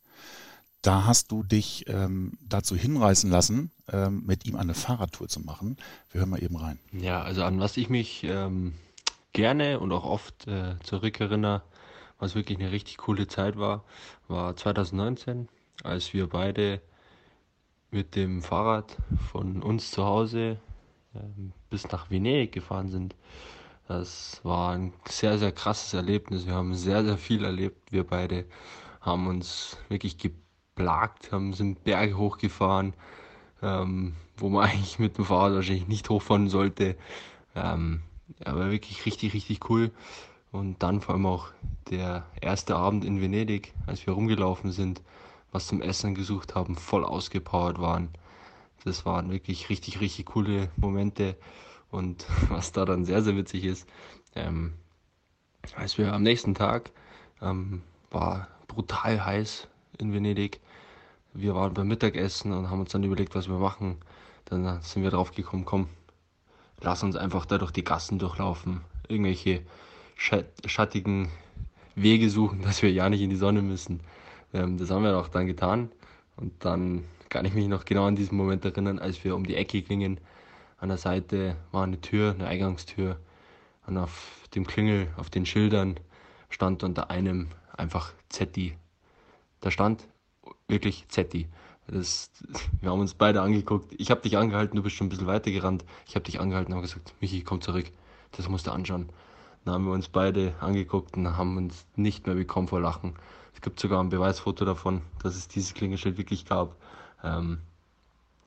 [0.82, 3.72] Da hast du dich ähm, dazu hinreißen lassen,
[4.10, 5.76] mit ihm eine Fahrradtour zu machen.
[6.12, 6.80] Wir hören mal eben rein.
[6.94, 8.74] Ja, also an was ich mich ähm,
[9.34, 11.64] gerne und auch oft äh, zurückerinnere,
[12.20, 13.84] was wirklich eine richtig coole Zeit war,
[14.28, 15.50] war 2019,
[15.84, 16.82] als wir beide
[17.92, 18.98] mit dem Fahrrad
[19.32, 20.58] von uns zu Hause
[21.14, 21.20] äh,
[21.70, 23.16] bis nach Venedig gefahren sind.
[23.88, 26.46] Das war ein sehr, sehr krasses Erlebnis.
[26.48, 27.92] Wir haben sehr, sehr viel erlebt.
[27.92, 28.46] Wir beide
[29.02, 32.94] haben uns wirklich geplagt, haben, sind Berge hochgefahren,
[33.62, 36.96] ähm, wo man eigentlich mit dem Fahrrad wahrscheinlich nicht hochfahren sollte.
[37.56, 38.04] Ähm,
[38.46, 39.92] ja, war wirklich richtig, richtig cool.
[40.52, 41.48] Und dann vor allem auch
[41.90, 45.02] der erste Abend in Venedig, als wir rumgelaufen sind,
[45.52, 48.10] was zum Essen gesucht haben, voll ausgepowert waren.
[48.84, 51.36] Das waren wirklich richtig, richtig coole Momente.
[51.90, 53.88] Und was da dann sehr, sehr witzig ist,
[54.36, 54.74] ähm,
[55.76, 56.92] als wir am nächsten Tag,
[57.42, 60.60] ähm, war brutal heiß in Venedig.
[61.34, 63.98] Wir waren beim Mittagessen und haben uns dann überlegt, was wir machen.
[64.46, 65.88] Dann sind wir drauf gekommen, komm,
[66.84, 69.62] lass uns einfach da durch die Gassen durchlaufen, irgendwelche
[70.16, 71.30] schattigen
[71.96, 74.02] Wege suchen, dass wir ja nicht in die Sonne müssen.
[74.54, 75.92] Ähm, das haben wir auch dann getan.
[76.36, 79.56] Und dann kann ich mich noch genau an diesen Moment erinnern, als wir um die
[79.56, 80.20] Ecke gingen.
[80.78, 83.20] An der Seite war eine Tür, eine Eingangstür.
[83.88, 86.00] Und auf dem Klingel, auf den Schildern
[86.50, 88.78] stand unter einem einfach Zetti.
[89.62, 90.08] Da stand
[90.68, 91.48] wirklich Zetti.
[91.88, 92.32] Das,
[92.82, 93.94] wir haben uns beide angeguckt.
[93.98, 95.84] Ich habe dich angehalten, du bist schon ein bisschen weiter gerannt.
[96.08, 97.92] Ich habe dich angehalten und habe gesagt, Michi, komm zurück.
[98.32, 99.10] Das musst du anschauen.
[99.66, 103.16] Dann haben wir uns beide angeguckt und haben uns nicht mehr bekommen vor Lachen.
[103.54, 106.76] Es gibt sogar ein Beweisfoto davon, dass es dieses Klingelschild wirklich gab.
[107.24, 107.60] Ähm,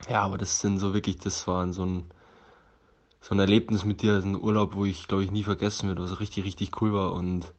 [0.09, 2.05] ja, aber das sind so wirklich, das war so ein,
[3.21, 6.19] so ein Erlebnis mit dir, ein Urlaub, wo ich glaube ich nie vergessen werde, was
[6.19, 7.13] richtig, richtig cool war.
[7.13, 7.51] Und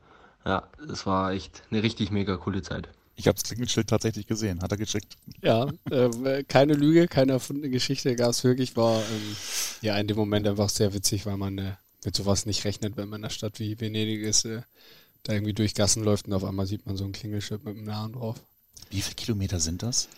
[0.45, 2.89] ja, es war echt eine richtig mega coole Zeit.
[3.19, 5.17] Ich habe das Klingelschild tatsächlich gesehen, hat er geschickt.
[5.43, 9.37] Ja, äh, keine Lüge, keine erfundene Geschichte gab es wirklich, war ähm,
[9.83, 11.73] ja in dem Moment einfach sehr witzig, weil man äh,
[12.05, 14.63] mit sowas nicht rechnet, wenn man in einer Stadt wie Venedig ist, äh,
[15.25, 17.87] da irgendwie durch Gassen läuft und auf einmal sieht man so ein Klingelschild mit einem
[17.87, 18.37] Namen drauf.
[18.91, 20.09] Wie viele Kilometer sind das?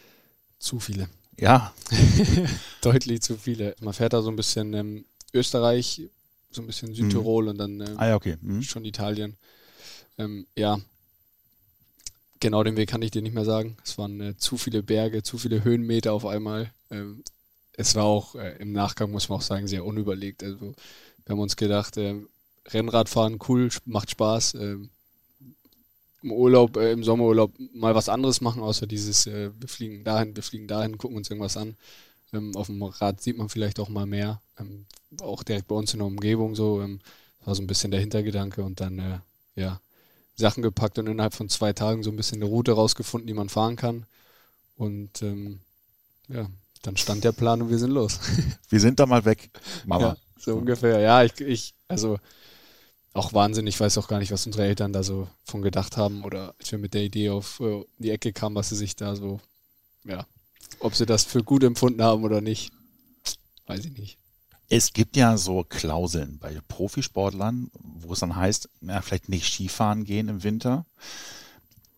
[0.58, 1.08] Zu viele.
[1.38, 1.72] Ja.
[2.82, 3.76] Deutlich zu viele.
[3.80, 6.02] Man fährt da so ein bisschen ähm, Österreich,
[6.50, 7.48] so ein bisschen Südtirol mhm.
[7.48, 8.36] und dann ähm, ah, ja, okay.
[8.42, 8.62] mhm.
[8.62, 9.38] schon Italien.
[10.18, 10.78] Ähm, ja,
[12.40, 13.76] genau den Weg kann ich dir nicht mehr sagen.
[13.84, 16.72] Es waren äh, zu viele Berge, zu viele Höhenmeter auf einmal.
[16.90, 17.22] Ähm,
[17.74, 20.42] es war auch äh, im Nachgang, muss man auch sagen, sehr unüberlegt.
[20.42, 22.16] Also wir haben uns gedacht, äh,
[22.68, 24.54] Rennradfahren cool, macht Spaß.
[24.54, 24.90] Ähm,
[26.22, 30.36] Im Urlaub, äh, im Sommerurlaub mal was anderes machen, außer dieses, äh, wir fliegen dahin,
[30.36, 31.76] wir fliegen dahin, gucken uns irgendwas an.
[32.32, 34.40] Ähm, auf dem Rad sieht man vielleicht auch mal mehr.
[34.58, 34.86] Ähm,
[35.22, 36.82] auch direkt bei uns in der Umgebung so.
[36.82, 37.00] Ähm,
[37.44, 39.18] war so ein bisschen der Hintergedanke und dann, äh,
[39.56, 39.80] ja,
[40.40, 43.48] Sachen gepackt und innerhalb von zwei Tagen so ein bisschen eine Route rausgefunden, die man
[43.48, 44.06] fahren kann.
[44.76, 45.60] Und ähm,
[46.28, 46.48] ja,
[46.82, 48.18] dann stand der Plan und wir sind los.
[48.70, 49.50] Wir sind da mal weg,
[49.84, 50.08] Mama.
[50.08, 51.00] Ja, so ungefähr.
[51.00, 52.18] Ja, ich, ich, also
[53.12, 53.66] auch Wahnsinn.
[53.66, 56.70] Ich weiß auch gar nicht, was unsere Eltern da so von gedacht haben oder als
[56.70, 59.40] wir mit der Idee auf uh, die Ecke kamen, was sie sich da so,
[60.04, 60.26] ja,
[60.78, 62.72] ob sie das für gut empfunden haben oder nicht,
[63.66, 64.19] weiß ich nicht.
[64.72, 70.04] Es gibt ja so Klauseln bei Profisportlern, wo es dann heißt, ja, vielleicht nicht Skifahren
[70.04, 70.86] gehen im Winter.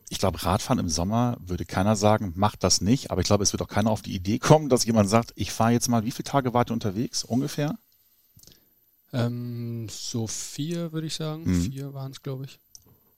[0.08, 3.10] Ich glaube, Radfahren im Sommer würde keiner sagen, macht das nicht.
[3.10, 5.52] Aber ich glaube, es wird auch keiner auf die Idee kommen, dass jemand sagt, ich
[5.52, 7.78] fahre jetzt mal, wie viele Tage wart ihr unterwegs ungefähr?
[9.12, 11.44] Ähm, so vier, würde ich sagen.
[11.44, 11.62] Mhm.
[11.70, 12.58] Vier waren es, glaube ich.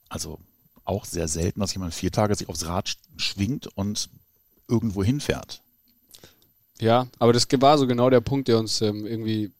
[0.08, 0.40] Also
[0.84, 4.10] auch sehr selten, dass jemand vier Tage sich aufs Rad schwingt und
[4.66, 5.62] irgendwo hinfährt.
[6.80, 9.52] Ja, aber das war so genau der Punkt, der uns ähm, irgendwie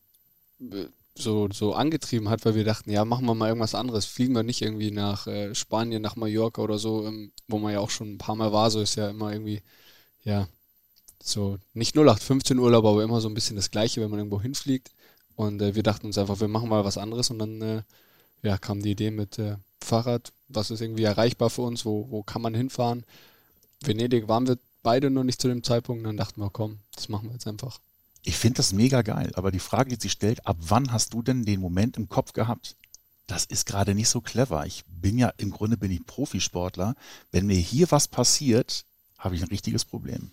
[0.60, 4.04] äh, so, so angetrieben hat, weil wir dachten, ja, machen wir mal irgendwas anderes.
[4.04, 7.80] Fliegen wir nicht irgendwie nach äh, Spanien, nach Mallorca oder so, ähm, wo man ja
[7.80, 9.62] auch schon ein paar Mal war, so ist ja immer irgendwie,
[10.24, 10.48] ja,
[11.22, 14.90] so nicht 0815 Urlaub, aber immer so ein bisschen das Gleiche, wenn man irgendwo hinfliegt.
[15.36, 17.82] Und äh, wir dachten uns einfach, wir machen mal was anderes und dann äh,
[18.42, 22.22] ja, kam die Idee mit äh, Fahrrad, was ist irgendwie erreichbar für uns, wo, wo
[22.22, 23.04] kann man hinfahren.
[23.80, 26.06] Venedig waren wir beide noch nicht zu dem Zeitpunkt.
[26.06, 27.80] Dann dachten wir, komm, das machen wir jetzt einfach.
[28.22, 31.22] Ich finde das mega geil, aber die Frage, die sich stellt, ab wann hast du
[31.22, 32.76] denn den Moment im Kopf gehabt?
[33.26, 34.64] Das ist gerade nicht so clever.
[34.66, 36.94] Ich bin ja, im Grunde bin ich Profisportler.
[37.32, 38.84] Wenn mir hier was passiert,
[39.18, 40.30] habe ich ein richtiges Problem.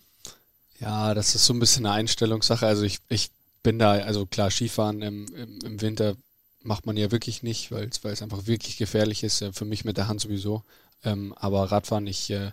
[0.80, 2.66] Ja, das ist so ein bisschen eine Einstellungssache.
[2.66, 3.32] Also ich, ich
[3.64, 6.16] bin da, also klar, Skifahren im, im, im Winter
[6.64, 9.44] macht man ja wirklich nicht, weil es einfach wirklich gefährlich ist.
[9.54, 10.64] Für mich mit der Hand sowieso.
[11.04, 12.52] Ähm, aber Radfahren, ich, äh,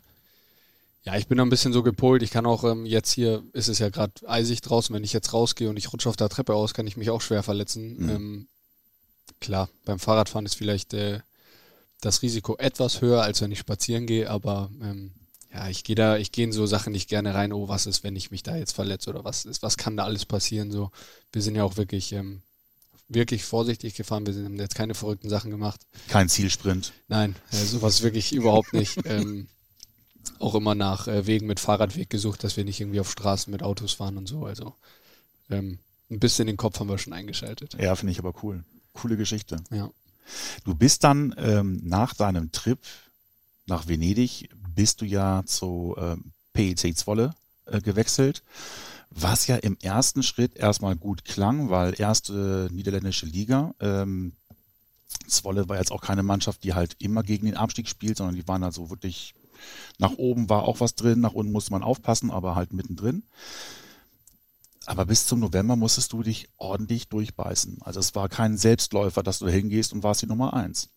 [1.09, 2.23] ja, ich bin ein bisschen so gepolt.
[2.23, 5.33] Ich kann auch ähm, jetzt hier, ist es ja gerade eisig draußen, wenn ich jetzt
[5.33, 7.97] rausgehe und ich rutsche auf der Treppe aus, kann ich mich auch schwer verletzen.
[7.97, 8.09] Mhm.
[8.11, 8.49] Ähm,
[9.40, 11.21] klar, beim Fahrradfahren ist vielleicht äh,
[12.03, 15.12] das Risiko etwas höher, als wenn ich spazieren gehe, aber ähm,
[15.51, 18.05] ja, ich gehe da, ich gehe in so Sachen nicht gerne rein, oh, was ist,
[18.05, 20.71] wenn ich mich da jetzt verletze oder was ist, was kann da alles passieren?
[20.71, 20.90] So,
[21.33, 22.42] wir sind ja auch wirklich, ähm,
[23.09, 24.27] wirklich vorsichtig gefahren.
[24.27, 25.81] Wir haben jetzt keine verrückten Sachen gemacht.
[26.09, 26.92] Kein Zielsprint.
[27.09, 28.99] Nein, äh, sowas wirklich überhaupt nicht.
[29.07, 29.49] ähm,
[30.40, 33.62] auch immer nach äh, Wegen mit Fahrradweg gesucht, dass wir nicht irgendwie auf Straßen mit
[33.62, 34.44] Autos fahren und so.
[34.44, 34.74] Also
[35.51, 35.79] ähm,
[36.11, 37.77] ein bisschen den Kopf haben wir schon eingeschaltet.
[37.81, 38.64] Ja, finde ich aber cool.
[38.92, 39.57] Coole Geschichte.
[39.70, 39.90] Ja.
[40.64, 42.79] Du bist dann ähm, nach deinem Trip
[43.66, 47.35] nach Venedig, bist du ja zu ähm, PEC Zwolle
[47.66, 48.42] äh, gewechselt,
[49.11, 53.74] was ja im ersten Schritt erstmal gut klang, weil erste niederländische Liga.
[53.81, 54.33] Ähm,
[55.27, 58.48] Zwolle war jetzt auch keine Mannschaft, die halt immer gegen den Abstieg spielt, sondern die
[58.48, 59.35] waren also wirklich
[59.99, 63.25] nach oben war auch was drin, nach unten musste man aufpassen, aber halt mittendrin.
[64.87, 67.83] Aber bis zum November musstest du dich ordentlich durchbeißen.
[67.83, 70.88] Also es war kein Selbstläufer, dass du hingehst und warst die Nummer eins.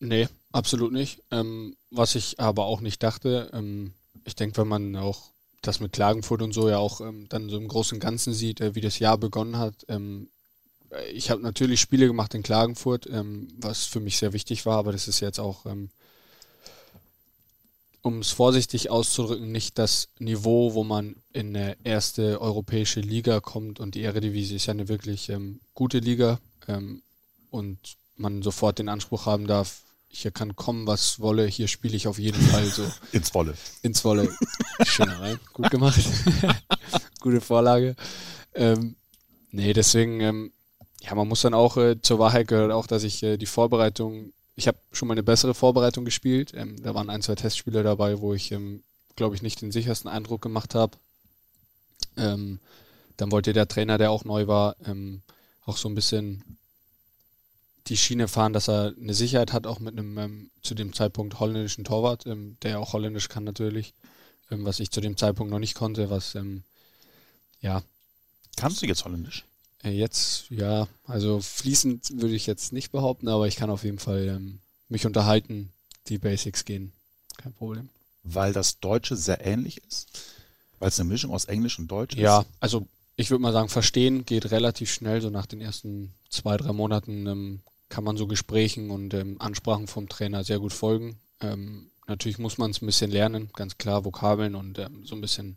[0.00, 1.22] Nee, absolut nicht.
[1.30, 5.30] Ähm, was ich aber auch nicht dachte, ähm, ich denke, wenn man auch
[5.62, 8.60] das mit Klagenfurt und so ja auch ähm, dann so im Großen und Ganzen sieht,
[8.60, 9.86] äh, wie das Jahr begonnen hat.
[9.88, 10.28] Ähm,
[11.12, 14.92] ich habe natürlich Spiele gemacht in Klagenfurt, ähm, was für mich sehr wichtig war, aber
[14.92, 15.90] das ist jetzt auch ähm,
[18.08, 23.80] um es vorsichtig auszudrücken, nicht das Niveau, wo man in eine erste europäische Liga kommt
[23.80, 27.02] und die Eredivisie ist ja eine wirklich ähm, gute Liga ähm,
[27.50, 27.78] und
[28.16, 32.18] man sofort den Anspruch haben darf, hier kann kommen, was wolle, hier spiele ich auf
[32.18, 32.90] jeden Fall so.
[33.12, 33.54] Ins Wolle.
[33.82, 34.34] Ins Wolle.
[34.84, 35.38] Schöner rein.
[35.52, 36.00] Gut gemacht.
[37.20, 37.94] Gute Vorlage.
[38.54, 38.96] Ähm,
[39.50, 40.52] nee, deswegen, ähm,
[41.02, 44.32] ja, man muss dann auch, äh, zur Wahrheit gehört auch, dass ich äh, die Vorbereitung
[44.58, 46.52] ich habe schon mal eine bessere Vorbereitung gespielt.
[46.52, 48.82] Ähm, da waren ein, zwei Testspiele dabei, wo ich, ähm,
[49.14, 50.98] glaube ich, nicht den sichersten Eindruck gemacht habe.
[52.16, 52.58] Ähm,
[53.16, 55.22] dann wollte der Trainer, der auch neu war, ähm,
[55.64, 56.58] auch so ein bisschen
[57.86, 61.38] die Schiene fahren, dass er eine Sicherheit hat, auch mit einem ähm, zu dem Zeitpunkt
[61.38, 63.94] holländischen Torwart, ähm, der auch holländisch kann natürlich,
[64.50, 66.36] was ich zu dem Zeitpunkt noch nicht konnte, was
[67.60, 67.82] ja.
[68.56, 69.44] Kannst du jetzt holländisch?
[69.84, 73.98] Äh, jetzt, ja, also fließend würde ich jetzt nicht behaupten, aber ich kann auf jeden
[73.98, 75.72] Fall ähm, mich unterhalten,
[76.08, 76.92] die Basics gehen.
[77.36, 77.88] Kein Problem.
[78.24, 80.08] Weil das Deutsche sehr ähnlich ist?
[80.78, 82.22] Weil es eine Mischung aus Englisch und Deutsch ist?
[82.22, 82.86] Ja, also
[83.16, 85.20] ich würde mal sagen, verstehen geht relativ schnell.
[85.20, 89.86] So nach den ersten zwei, drei Monaten ähm, kann man so Gesprächen und ähm, Ansprachen
[89.86, 91.18] vom Trainer sehr gut folgen.
[91.40, 95.20] Ähm, natürlich muss man es ein bisschen lernen, ganz klar, Vokabeln und ähm, so ein
[95.20, 95.56] bisschen,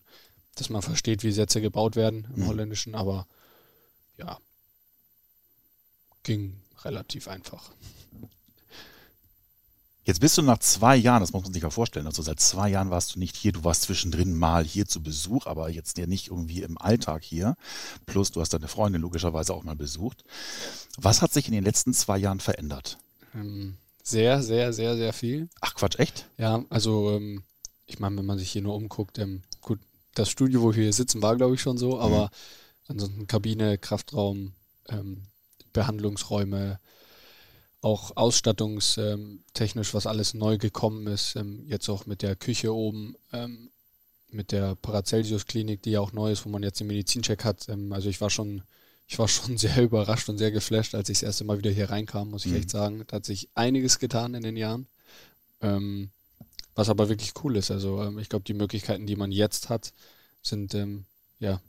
[0.56, 2.48] dass man versteht, wie Sätze gebaut werden im mhm.
[2.48, 3.28] Holländischen, aber
[4.22, 4.38] ja,
[6.24, 7.72] ging relativ einfach.
[10.04, 12.70] Jetzt bist du nach zwei Jahren, das muss man sich ja vorstellen, also seit zwei
[12.70, 16.08] Jahren warst du nicht hier, du warst zwischendrin mal hier zu Besuch, aber jetzt ja
[16.08, 17.56] nicht irgendwie im Alltag hier.
[18.08, 20.24] Plus du hast deine Freundin logischerweise auch mal besucht.
[20.98, 22.98] Was hat sich in den letzten zwei Jahren verändert?
[23.36, 25.50] Ähm, sehr, sehr, sehr, sehr viel.
[25.62, 26.26] Ach Quatsch, echt?
[26.38, 27.44] Ja, also ähm,
[27.86, 29.80] ich meine, wenn man sich hier nur umguckt, ähm, gut,
[30.16, 32.30] das Studio, wo wir hier sitzen, war glaube ich schon so, aber mhm.
[32.92, 34.54] Ansonsten Kabine, Kraftraum,
[34.90, 35.24] ähm,
[35.74, 36.80] Behandlungsräume,
[37.82, 43.72] auch ausstattungstechnisch, was alles neu gekommen ist, ähm, jetzt auch mit der Küche oben, ähm,
[44.30, 47.68] mit der Paracelsius-Klinik, die ja auch neu ist, wo man jetzt den Medizincheck hat.
[47.70, 48.62] Ähm, also ich war schon,
[49.08, 51.90] ich war schon sehr überrascht und sehr geflasht, als ich das erste Mal wieder hier
[51.90, 52.58] reinkam, muss ich mhm.
[52.60, 53.04] echt sagen.
[53.08, 54.88] Da hat sich einiges getan in den Jahren.
[55.62, 56.12] Ähm,
[56.76, 57.72] was aber wirklich cool ist.
[57.72, 59.94] Also ähm, ich glaube, die Möglichkeiten, die man jetzt hat,
[60.42, 61.06] sind ähm,
[61.40, 61.62] ja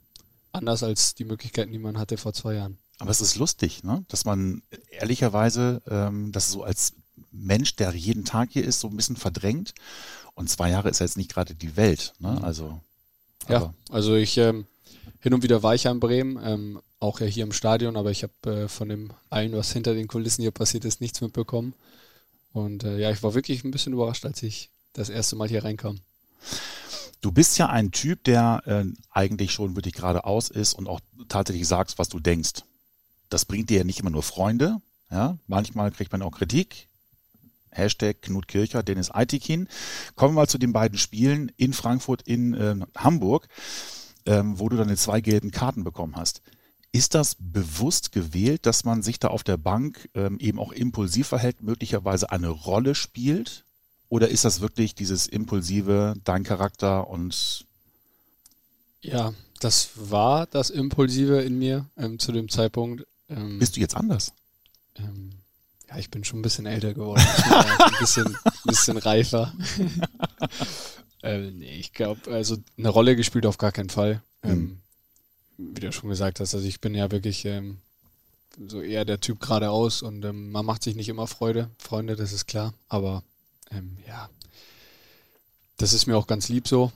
[0.53, 2.77] anders als die Möglichkeiten, die man hatte vor zwei Jahren.
[2.99, 4.05] Aber es ist lustig, ne?
[4.07, 4.61] dass man
[4.91, 6.93] ehrlicherweise ähm, das so als
[7.31, 9.73] Mensch, der jeden Tag hier ist, so ein bisschen verdrängt.
[10.35, 12.13] Und zwei Jahre ist ja jetzt nicht gerade die Welt.
[12.19, 12.31] Ne?
[12.31, 12.43] Mhm.
[12.43, 12.79] Also,
[13.49, 14.65] ja, also ich ähm,
[15.19, 18.11] hin und wieder war ich ja in Bremen, ähm, auch ja hier im Stadion, aber
[18.11, 21.73] ich habe äh, von dem allen, was hinter den Kulissen hier passiert ist, nichts mitbekommen.
[22.53, 25.63] Und äh, ja, ich war wirklich ein bisschen überrascht, als ich das erste Mal hier
[25.63, 25.99] reinkam.
[27.23, 31.67] Du bist ja ein Typ, der äh, eigentlich schon wirklich geradeaus ist und auch tatsächlich
[31.67, 32.61] sagst, was du denkst
[33.33, 34.77] das bringt dir ja nicht immer nur Freunde.
[35.09, 36.87] Ja, manchmal kriegt man auch Kritik.
[37.71, 39.67] Hashtag Knut Kircher, Dennis Aitikin.
[40.15, 43.47] Kommen wir mal zu den beiden Spielen in Frankfurt, in äh, Hamburg,
[44.27, 46.43] ähm, wo du deine zwei gelben Karten bekommen hast.
[46.91, 51.27] Ist das bewusst gewählt, dass man sich da auf der Bank ähm, eben auch impulsiv
[51.27, 53.62] verhält, möglicherweise eine Rolle spielt?
[54.13, 57.65] Oder ist das wirklich dieses Impulsive, dein Charakter und
[59.01, 63.07] ja, das war das Impulsive in mir ähm, zu dem Zeitpunkt.
[63.27, 64.31] Ähm, Bist du jetzt anders?
[64.97, 65.31] Ähm,
[65.89, 67.25] ja, ich bin schon ein bisschen älter geworden.
[67.25, 69.51] ein bisschen, bisschen reifer.
[71.23, 74.21] ähm, nee, ich glaube, also eine Rolle gespielt auf gar keinen Fall.
[74.43, 74.77] Mhm.
[75.57, 77.79] wie du schon gesagt hast, also ich bin ja wirklich ähm,
[78.67, 82.31] so eher der Typ geradeaus und ähm, man macht sich nicht immer Freude, Freunde, das
[82.31, 82.75] ist klar.
[82.89, 83.23] Aber
[83.75, 84.29] ähm, ja,
[85.77, 86.91] das ist mir auch ganz lieb so.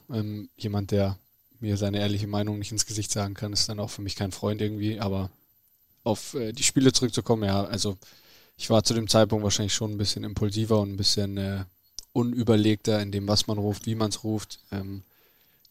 [0.56, 1.18] jemand, der
[1.60, 4.32] mir seine ehrliche Meinung nicht ins Gesicht sagen kann, ist dann auch für mich kein
[4.32, 5.30] Freund irgendwie, aber
[6.04, 7.98] auf äh, die Spiele zurückzukommen, ja, also
[8.58, 11.66] ich war zu dem Zeitpunkt wahrscheinlich schon ein bisschen impulsiver und ein bisschen äh,
[12.14, 14.60] unüberlegter in dem, was man ruft, wie man es ruft.
[14.72, 15.04] Ähm,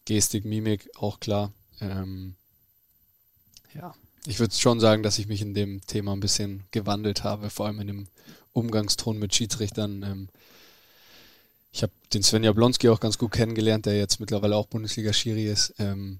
[0.05, 1.51] Gestik, Mimik, auch klar.
[1.81, 2.35] Ähm,
[3.73, 3.93] ja,
[4.25, 7.65] ich würde schon sagen, dass ich mich in dem Thema ein bisschen gewandelt habe, vor
[7.65, 8.07] allem in dem
[8.53, 10.03] Umgangston mit Schiedsrichtern.
[10.03, 10.29] Ähm,
[11.77, 15.75] ich habe den Sven Jablonski auch ganz gut kennengelernt, der jetzt mittlerweile auch Bundesliga-Schiri ist.
[15.77, 16.17] Ähm,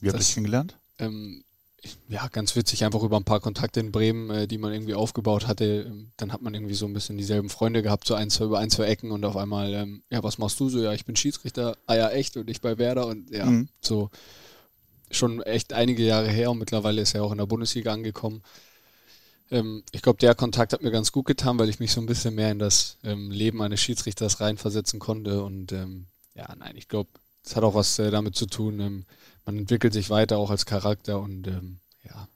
[0.00, 0.74] Wie habt ihr kennengelernt?
[0.98, 1.44] Ähm,
[2.08, 5.46] ja, ganz witzig, einfach über ein paar Kontakte in Bremen, äh, die man irgendwie aufgebaut
[5.46, 5.92] hatte.
[6.16, 8.68] Dann hat man irgendwie so ein bisschen dieselben Freunde gehabt, so ein, zwei, über ein,
[8.68, 10.82] zwei Ecken und auf einmal, ähm, ja, was machst du so?
[10.82, 13.68] Ja, ich bin Schiedsrichter, ah ja, echt und ich bei Werder und ja, mhm.
[13.80, 14.10] so
[15.12, 18.42] schon echt einige Jahre her und mittlerweile ist er auch in der Bundesliga angekommen.
[19.54, 22.06] Ähm, ich glaube, der Kontakt hat mir ganz gut getan, weil ich mich so ein
[22.06, 25.44] bisschen mehr in das ähm, Leben eines Schiedsrichters reinversetzen konnte.
[25.44, 27.08] Und ähm, ja, nein, ich glaube,
[27.44, 29.06] es hat auch was äh, damit zu tun, ähm,
[29.46, 32.28] man entwickelt sich weiter auch als Charakter und ähm, ja,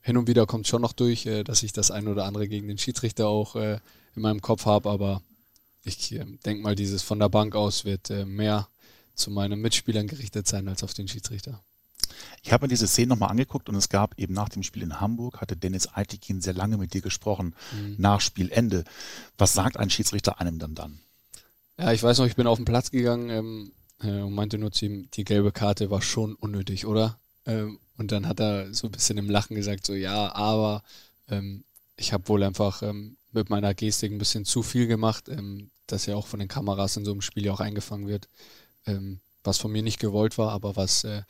[0.00, 2.66] hin und wieder kommt schon noch durch, äh, dass ich das ein oder andere gegen
[2.66, 3.78] den Schiedsrichter auch äh,
[4.16, 5.22] in meinem Kopf habe, aber
[5.84, 8.68] ich äh, denke mal, dieses von der Bank aus wird äh, mehr
[9.14, 11.62] zu meinen Mitspielern gerichtet sein als auf den Schiedsrichter.
[12.42, 15.00] Ich habe mir diese Szene nochmal angeguckt und es gab eben nach dem Spiel in
[15.00, 17.96] Hamburg, hatte Dennis Aitikin sehr lange mit dir gesprochen, mhm.
[17.98, 18.84] nach Spielende.
[19.38, 21.00] Was sagt ein Schiedsrichter einem dann dann?
[21.78, 24.72] Ja, ich weiß noch, ich bin auf den Platz gegangen, ähm, äh, und meinte nur
[24.72, 27.18] zu ihm, die gelbe Karte war schon unnötig, oder?
[27.46, 30.82] Ähm, und dann hat er so ein bisschen im Lachen gesagt, so ja, aber
[31.28, 31.64] ähm,
[31.96, 36.06] ich habe wohl einfach ähm, mit meiner Gestik ein bisschen zu viel gemacht, ähm, dass
[36.06, 38.28] ja auch von den Kameras in so einem Spiel ja auch eingefangen wird,
[38.86, 41.22] ähm, was von mir nicht gewollt war, aber was äh,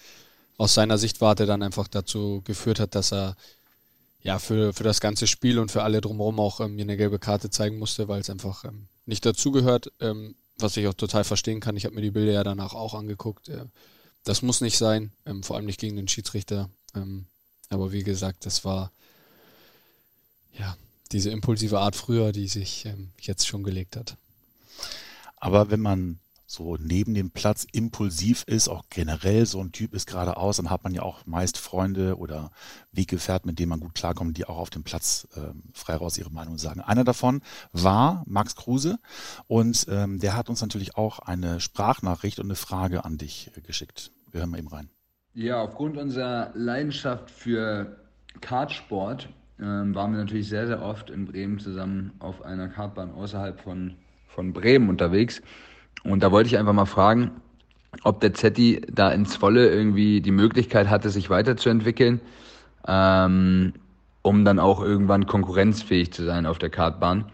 [0.60, 3.34] aus seiner Sichtwarte dann einfach dazu geführt hat, dass er
[4.22, 7.18] ja, für, für das ganze Spiel und für alle drumherum auch ähm, mir eine gelbe
[7.18, 11.60] Karte zeigen musste, weil es einfach ähm, nicht dazugehört, ähm, was ich auch total verstehen
[11.60, 11.78] kann.
[11.78, 13.48] Ich habe mir die Bilder ja danach auch angeguckt.
[13.48, 13.64] Äh,
[14.24, 16.68] das muss nicht sein, ähm, vor allem nicht gegen den Schiedsrichter.
[16.94, 17.24] Ähm,
[17.70, 18.92] aber wie gesagt, das war
[20.58, 20.76] ja
[21.10, 24.14] diese impulsive Art früher, die sich ähm, jetzt schon gelegt hat.
[25.38, 26.18] Aber wenn man
[26.50, 30.82] so neben dem Platz impulsiv ist, auch generell so ein Typ ist geradeaus, dann hat
[30.82, 32.50] man ja auch meist Freunde oder
[32.90, 36.32] Weggefährten, mit denen man gut klarkommt, die auch auf dem Platz ähm, frei raus ihre
[36.32, 36.80] Meinung sagen.
[36.80, 37.40] Einer davon
[37.72, 38.98] war Max Kruse
[39.46, 43.60] und ähm, der hat uns natürlich auch eine Sprachnachricht und eine Frage an dich äh,
[43.60, 44.10] geschickt.
[44.32, 44.90] Wir hören mal eben rein.
[45.34, 47.96] Ja, aufgrund unserer Leidenschaft für
[48.40, 49.28] Kartsport
[49.60, 53.94] ähm, waren wir natürlich sehr, sehr oft in Bremen zusammen auf einer Kartbahn außerhalb von,
[54.26, 55.42] von Bremen unterwegs.
[56.04, 57.30] Und da wollte ich einfach mal fragen,
[58.04, 62.20] ob der Zetti da ins Volle irgendwie die Möglichkeit hatte, sich weiterzuentwickeln,
[62.86, 63.74] ähm,
[64.22, 67.26] um dann auch irgendwann konkurrenzfähig zu sein auf der Kartbahn.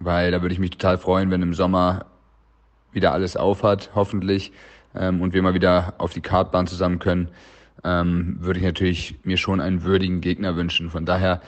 [0.00, 2.06] Weil da würde ich mich total freuen, wenn im Sommer
[2.92, 4.52] wieder alles aufhat, hoffentlich,
[4.94, 7.28] ähm, und wir mal wieder auf die Kartbahn zusammen können,
[7.84, 10.90] ähm, würde ich natürlich mir schon einen würdigen Gegner wünschen.
[10.90, 11.40] Von daher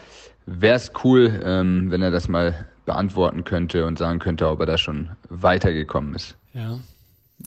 [0.46, 4.66] wäre es cool, ähm, wenn er das mal beantworten könnte und sagen könnte, ob er
[4.66, 6.36] da schon weitergekommen ist.
[6.54, 6.80] Ja.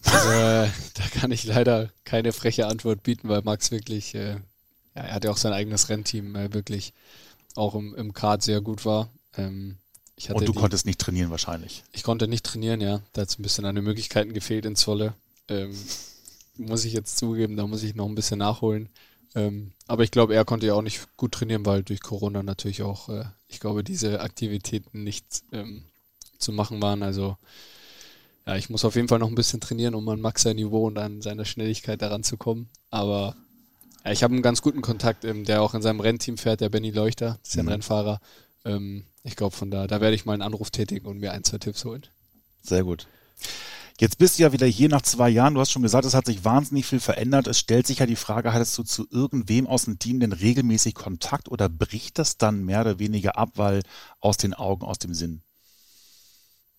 [0.06, 4.34] Also, äh, da kann ich leider keine freche Antwort bieten, weil Max wirklich, äh,
[4.96, 6.94] ja, er hat ja auch sein eigenes Rennteam, äh, wirklich
[7.56, 9.10] auch im, im Kart sehr gut war.
[9.38, 9.78] Ähm,
[10.30, 11.84] und du die, konntest nicht trainieren wahrscheinlich.
[11.92, 13.02] Ich konnte nicht trainieren, ja.
[13.14, 15.16] Da hat es ein bisschen an den Möglichkeiten gefehlt in Zolle.
[15.50, 15.76] Ähm,
[16.58, 18.90] muss ich jetzt zugeben, da muss ich noch ein bisschen nachholen.
[19.36, 22.84] Ähm, aber ich glaube, er konnte ja auch nicht gut trainieren, weil durch Corona natürlich
[22.84, 25.84] auch, äh, ich glaube, diese Aktivitäten nicht ähm,
[26.38, 27.04] zu machen waren.
[27.04, 27.38] Also
[28.46, 30.98] ja, ich muss auf jeden Fall noch ein bisschen trainieren, um an Maxer Niveau und
[30.98, 32.70] an seiner Schnelligkeit daran zu kommen.
[32.90, 33.36] Aber
[34.04, 36.70] ja, ich habe einen ganz guten Kontakt, ähm, der auch in seinem Rennteam fährt, der
[36.70, 37.72] Benny Leuchter, das ist ja ein mhm.
[37.72, 38.20] Rennfahrer.
[38.66, 41.44] Ähm, ich glaube, von da, da werde ich mal einen Anruf tätigen und mir ein,
[41.44, 42.04] zwei Tipps holen.
[42.62, 43.08] Sehr gut.
[44.04, 45.54] Jetzt bist du ja wieder hier nach zwei Jahren.
[45.54, 47.48] Du hast schon gesagt, es hat sich wahnsinnig viel verändert.
[47.48, 50.94] Es stellt sich ja die Frage, hattest du zu irgendwem aus dem Team denn regelmäßig
[50.94, 53.82] Kontakt oder bricht das dann mehr oder weniger ab, weil
[54.20, 55.42] aus den Augen, aus dem Sinn?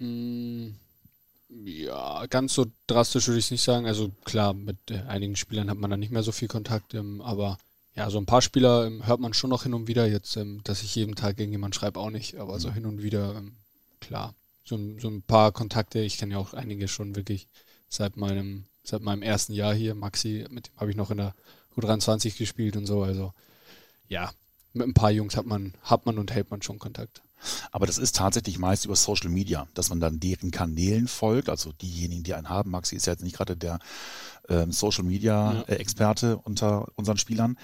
[0.00, 0.72] Mm,
[1.64, 3.86] ja, ganz so drastisch würde ich es nicht sagen.
[3.86, 7.22] Also klar, mit äh, einigen Spielern hat man dann nicht mehr so viel Kontakt, ähm,
[7.22, 7.56] aber
[7.96, 10.06] ja, so ein paar Spieler ähm, hört man schon noch hin und wieder.
[10.06, 12.74] Jetzt, ähm, dass ich jeden Tag gegen jemanden schreibe, auch nicht, aber so mhm.
[12.74, 13.42] hin und wieder,
[14.00, 14.34] klar.
[14.64, 17.48] So, so ein paar Kontakte, ich kenne ja auch einige schon wirklich
[17.88, 19.94] seit meinem, seit meinem ersten Jahr hier.
[19.94, 21.34] Maxi, mit dem habe ich noch in der
[21.76, 23.02] U23 gespielt und so.
[23.02, 23.32] Also
[24.08, 24.32] ja,
[24.72, 27.22] mit ein paar Jungs hat man, hat man und hält man schon Kontakt.
[27.72, 31.72] Aber das ist tatsächlich meist über Social Media, dass man dann deren Kanälen folgt, also
[31.72, 32.70] diejenigen, die einen haben.
[32.70, 33.78] Maxi ist ja jetzt nicht gerade der
[34.48, 35.74] ähm, Social Media ja.
[35.74, 37.58] Experte unter unseren Spielern,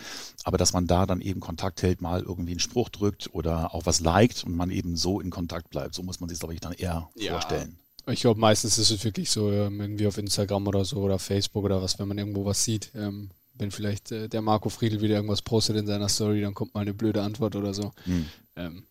[0.45, 3.87] aber dass man da dann eben Kontakt hält, mal irgendwie einen Spruch drückt oder auch
[3.87, 5.95] was liked und man eben so in Kontakt bleibt.
[5.95, 7.33] So muss man sich, glaube ich, dann eher ja.
[7.33, 7.79] vorstellen.
[8.07, 11.65] Ich glaube, meistens ist es wirklich so, ähm, irgendwie auf Instagram oder so oder Facebook
[11.65, 12.91] oder was, wenn man irgendwo was sieht.
[12.95, 16.75] Ähm, wenn vielleicht äh, der Marco Friedel wieder irgendwas postet in seiner Story, dann kommt
[16.75, 17.93] mal eine blöde Antwort oder so.
[18.05, 18.27] Hm.
[18.57, 18.90] Ähm, ja,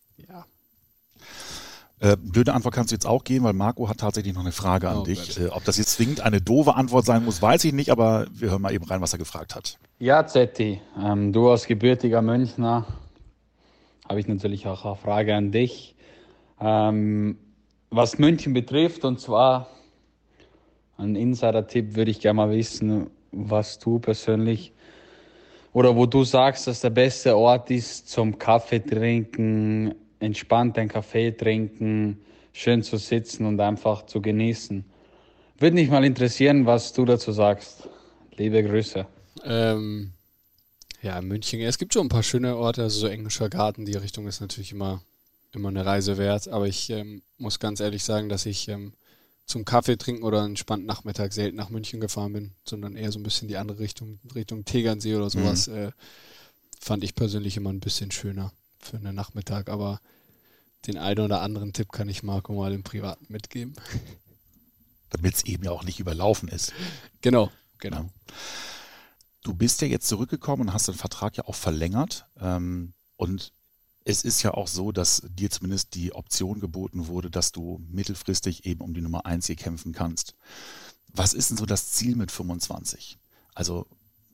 [2.01, 4.89] äh, blöde Antwort kannst du jetzt auch geben, weil Marco hat tatsächlich noch eine Frage
[4.89, 5.39] an oh, dich.
[5.39, 8.51] Äh, ob das jetzt zwingend eine doofe Antwort sein muss, weiß ich nicht, aber wir
[8.51, 9.77] hören mal eben rein, was er gefragt hat.
[9.99, 12.85] Ja, Zetti, ähm, du als gebürtiger Münchner
[14.07, 15.95] habe ich natürlich auch eine Frage an dich.
[16.61, 17.37] Ähm,
[17.89, 19.67] was München betrifft, und zwar
[20.97, 24.73] ein Insider-Tipp würde ich gerne mal wissen, was du persönlich
[25.73, 31.31] oder wo du sagst, dass der beste Ort ist zum Kaffee trinken, entspannt einen Kaffee
[31.31, 32.19] trinken,
[32.53, 34.83] schön zu sitzen und einfach zu genießen.
[35.57, 37.89] Würde mich mal interessieren, was du dazu sagst.
[38.37, 39.05] Liebe Grüße.
[39.43, 40.13] Ähm,
[41.01, 41.59] ja, München.
[41.61, 44.71] Es gibt schon ein paar schöne Orte, also so englischer Garten, die Richtung ist natürlich
[44.71, 45.01] immer,
[45.53, 46.47] immer eine Reise wert.
[46.47, 48.93] Aber ich ähm, muss ganz ehrlich sagen, dass ich ähm,
[49.45, 53.19] zum Kaffee trinken oder einen entspannten Nachmittag selten nach München gefahren bin, sondern eher so
[53.19, 55.67] ein bisschen die andere Richtung, Richtung Tegernsee oder sowas.
[55.67, 55.75] Mhm.
[55.75, 55.91] Äh,
[56.79, 59.99] fand ich persönlich immer ein bisschen schöner für einen Nachmittag, aber
[60.87, 63.73] den einen oder anderen Tipp kann ich Marco mal im Privaten mitgeben.
[65.09, 66.71] Damit es eben ja auch nicht überlaufen ist.
[67.21, 68.01] Genau, genau.
[68.01, 68.09] Ja.
[69.43, 72.25] Du bist ja jetzt zurückgekommen und hast den Vertrag ja auch verlängert.
[72.39, 73.51] Ähm, und
[74.05, 78.65] es ist ja auch so, dass dir zumindest die Option geboten wurde, dass du mittelfristig
[78.65, 80.35] eben um die Nummer 1 hier kämpfen kannst.
[81.07, 83.17] Was ist denn so das Ziel mit 25?
[83.55, 83.87] Also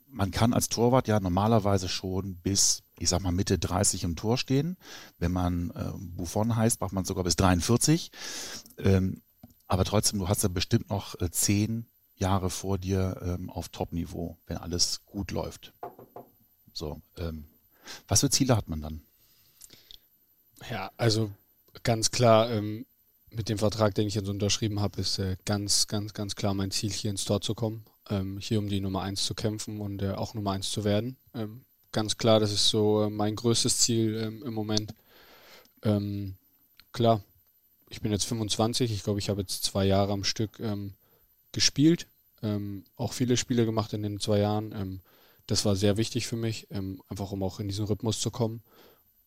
[0.08, 4.38] man kann als Torwart ja normalerweise schon bis, ich sag mal, Mitte 30 im Tor
[4.38, 4.78] stehen.
[5.18, 8.12] Wenn man äh, Buffon heißt, macht man sogar bis 43.
[8.78, 9.22] Ähm,
[9.68, 14.38] aber trotzdem, du hast ja bestimmt noch äh, zehn Jahre vor dir ähm, auf Top-Niveau,
[14.48, 15.74] wenn alles gut läuft.
[16.74, 17.46] So, ähm,
[18.08, 19.02] was für Ziele hat man dann?
[20.70, 21.32] Ja, also
[21.84, 22.86] ganz klar, ähm,
[23.30, 26.72] mit dem Vertrag, den ich jetzt unterschrieben habe, ist äh, ganz, ganz, ganz klar mein
[26.72, 30.02] Ziel, hier ins Tor zu kommen, ähm, hier um die Nummer 1 zu kämpfen und
[30.02, 31.18] äh, auch Nummer 1 zu werden.
[31.34, 31.66] Ähm,
[31.96, 34.94] ganz klar, das ist so äh, mein größtes Ziel ähm, im Moment.
[35.82, 36.36] Ähm,
[36.92, 37.24] klar,
[37.90, 40.94] ich bin jetzt 25, ich glaube, ich habe jetzt zwei Jahre am Stück ähm,
[41.52, 42.08] gespielt,
[42.98, 45.02] auch viele Spiele gemacht in den zwei Jahren.
[45.48, 46.68] das war sehr wichtig für mich,
[47.10, 48.62] einfach um auch in diesen Rhythmus zu kommen.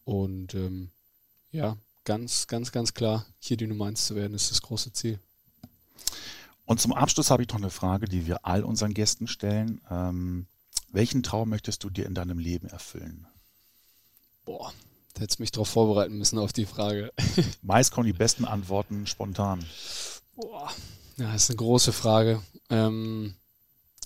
[0.04, 0.54] Und
[1.50, 5.18] ja, ganz, ganz, ganz klar, hier die Nummer eins zu werden, ist das große Ziel.
[6.64, 9.80] Und zum Abschluss habe ich noch eine Frage, die wir all unseren Gästen stellen.
[9.90, 10.46] Ähm,
[10.90, 13.26] welchen Traum möchtest du dir in deinem Leben erfüllen?
[14.44, 14.72] Boah,
[15.14, 17.12] da hättest mich darauf vorbereiten müssen auf die Frage.
[17.62, 19.64] Meist kommen die besten Antworten spontan.
[20.36, 20.70] Boah,
[21.16, 22.42] ja, das ist eine große Frage.
[22.70, 23.34] Ähm,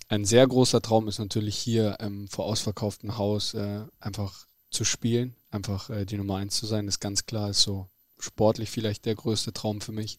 [0.08, 5.34] ein sehr großer Traum ist natürlich hier ähm, vor ausverkauftem Haus äh, einfach zu spielen,
[5.50, 9.14] einfach äh, die Nummer eins zu sein, ist ganz klar, ist so sportlich vielleicht der
[9.14, 10.18] größte Traum für mich.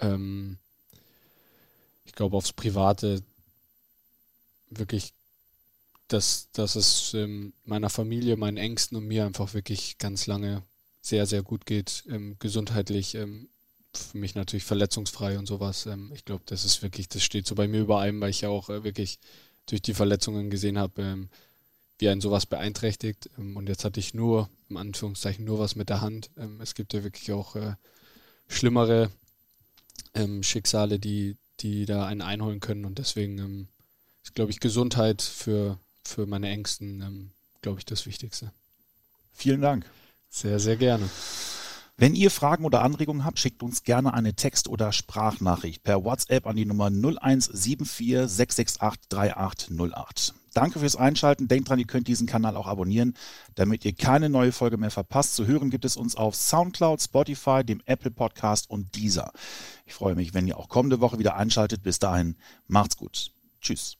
[0.00, 0.58] Ähm,
[2.04, 3.22] ich glaube, aufs Private
[4.70, 5.12] wirklich,
[6.08, 10.62] dass, dass es ähm, meiner Familie, meinen Ängsten und mir einfach wirklich ganz lange
[11.06, 13.48] sehr, sehr gut geht, ähm, gesundheitlich, ähm,
[13.92, 15.86] für mich natürlich verletzungsfrei und sowas.
[15.86, 18.42] Ähm, ich glaube, das ist wirklich, das steht so bei mir über allem, weil ich
[18.42, 19.18] ja auch äh, wirklich
[19.66, 21.28] durch die Verletzungen gesehen habe, ähm,
[21.98, 23.30] wie einen sowas beeinträchtigt.
[23.36, 26.28] Und jetzt hatte ich nur, im Anführungszeichen, nur was mit der Hand.
[26.60, 27.74] Es gibt ja wirklich auch äh,
[28.48, 29.10] schlimmere
[30.42, 32.84] Schicksale, die, die da einen einholen können.
[32.84, 33.66] Und deswegen
[34.22, 37.32] ist, glaube ich, Gesundheit für, für meine Ängsten,
[37.62, 38.52] glaube ich, das Wichtigste.
[39.32, 39.86] Vielen Dank.
[40.30, 41.08] Sehr, sehr gerne.
[41.98, 46.46] Wenn ihr Fragen oder Anregungen habt, schickt uns gerne eine Text- oder Sprachnachricht per WhatsApp
[46.46, 50.34] an die Nummer 0174 668 3808.
[50.52, 51.48] Danke fürs Einschalten.
[51.48, 53.14] Denkt dran, ihr könnt diesen Kanal auch abonnieren,
[53.54, 55.36] damit ihr keine neue Folge mehr verpasst.
[55.36, 59.32] Zu hören gibt es uns auf Soundcloud, Spotify, dem Apple Podcast und dieser.
[59.86, 61.82] Ich freue mich, wenn ihr auch kommende Woche wieder einschaltet.
[61.82, 62.36] Bis dahin,
[62.68, 63.30] macht's gut.
[63.60, 63.96] Tschüss.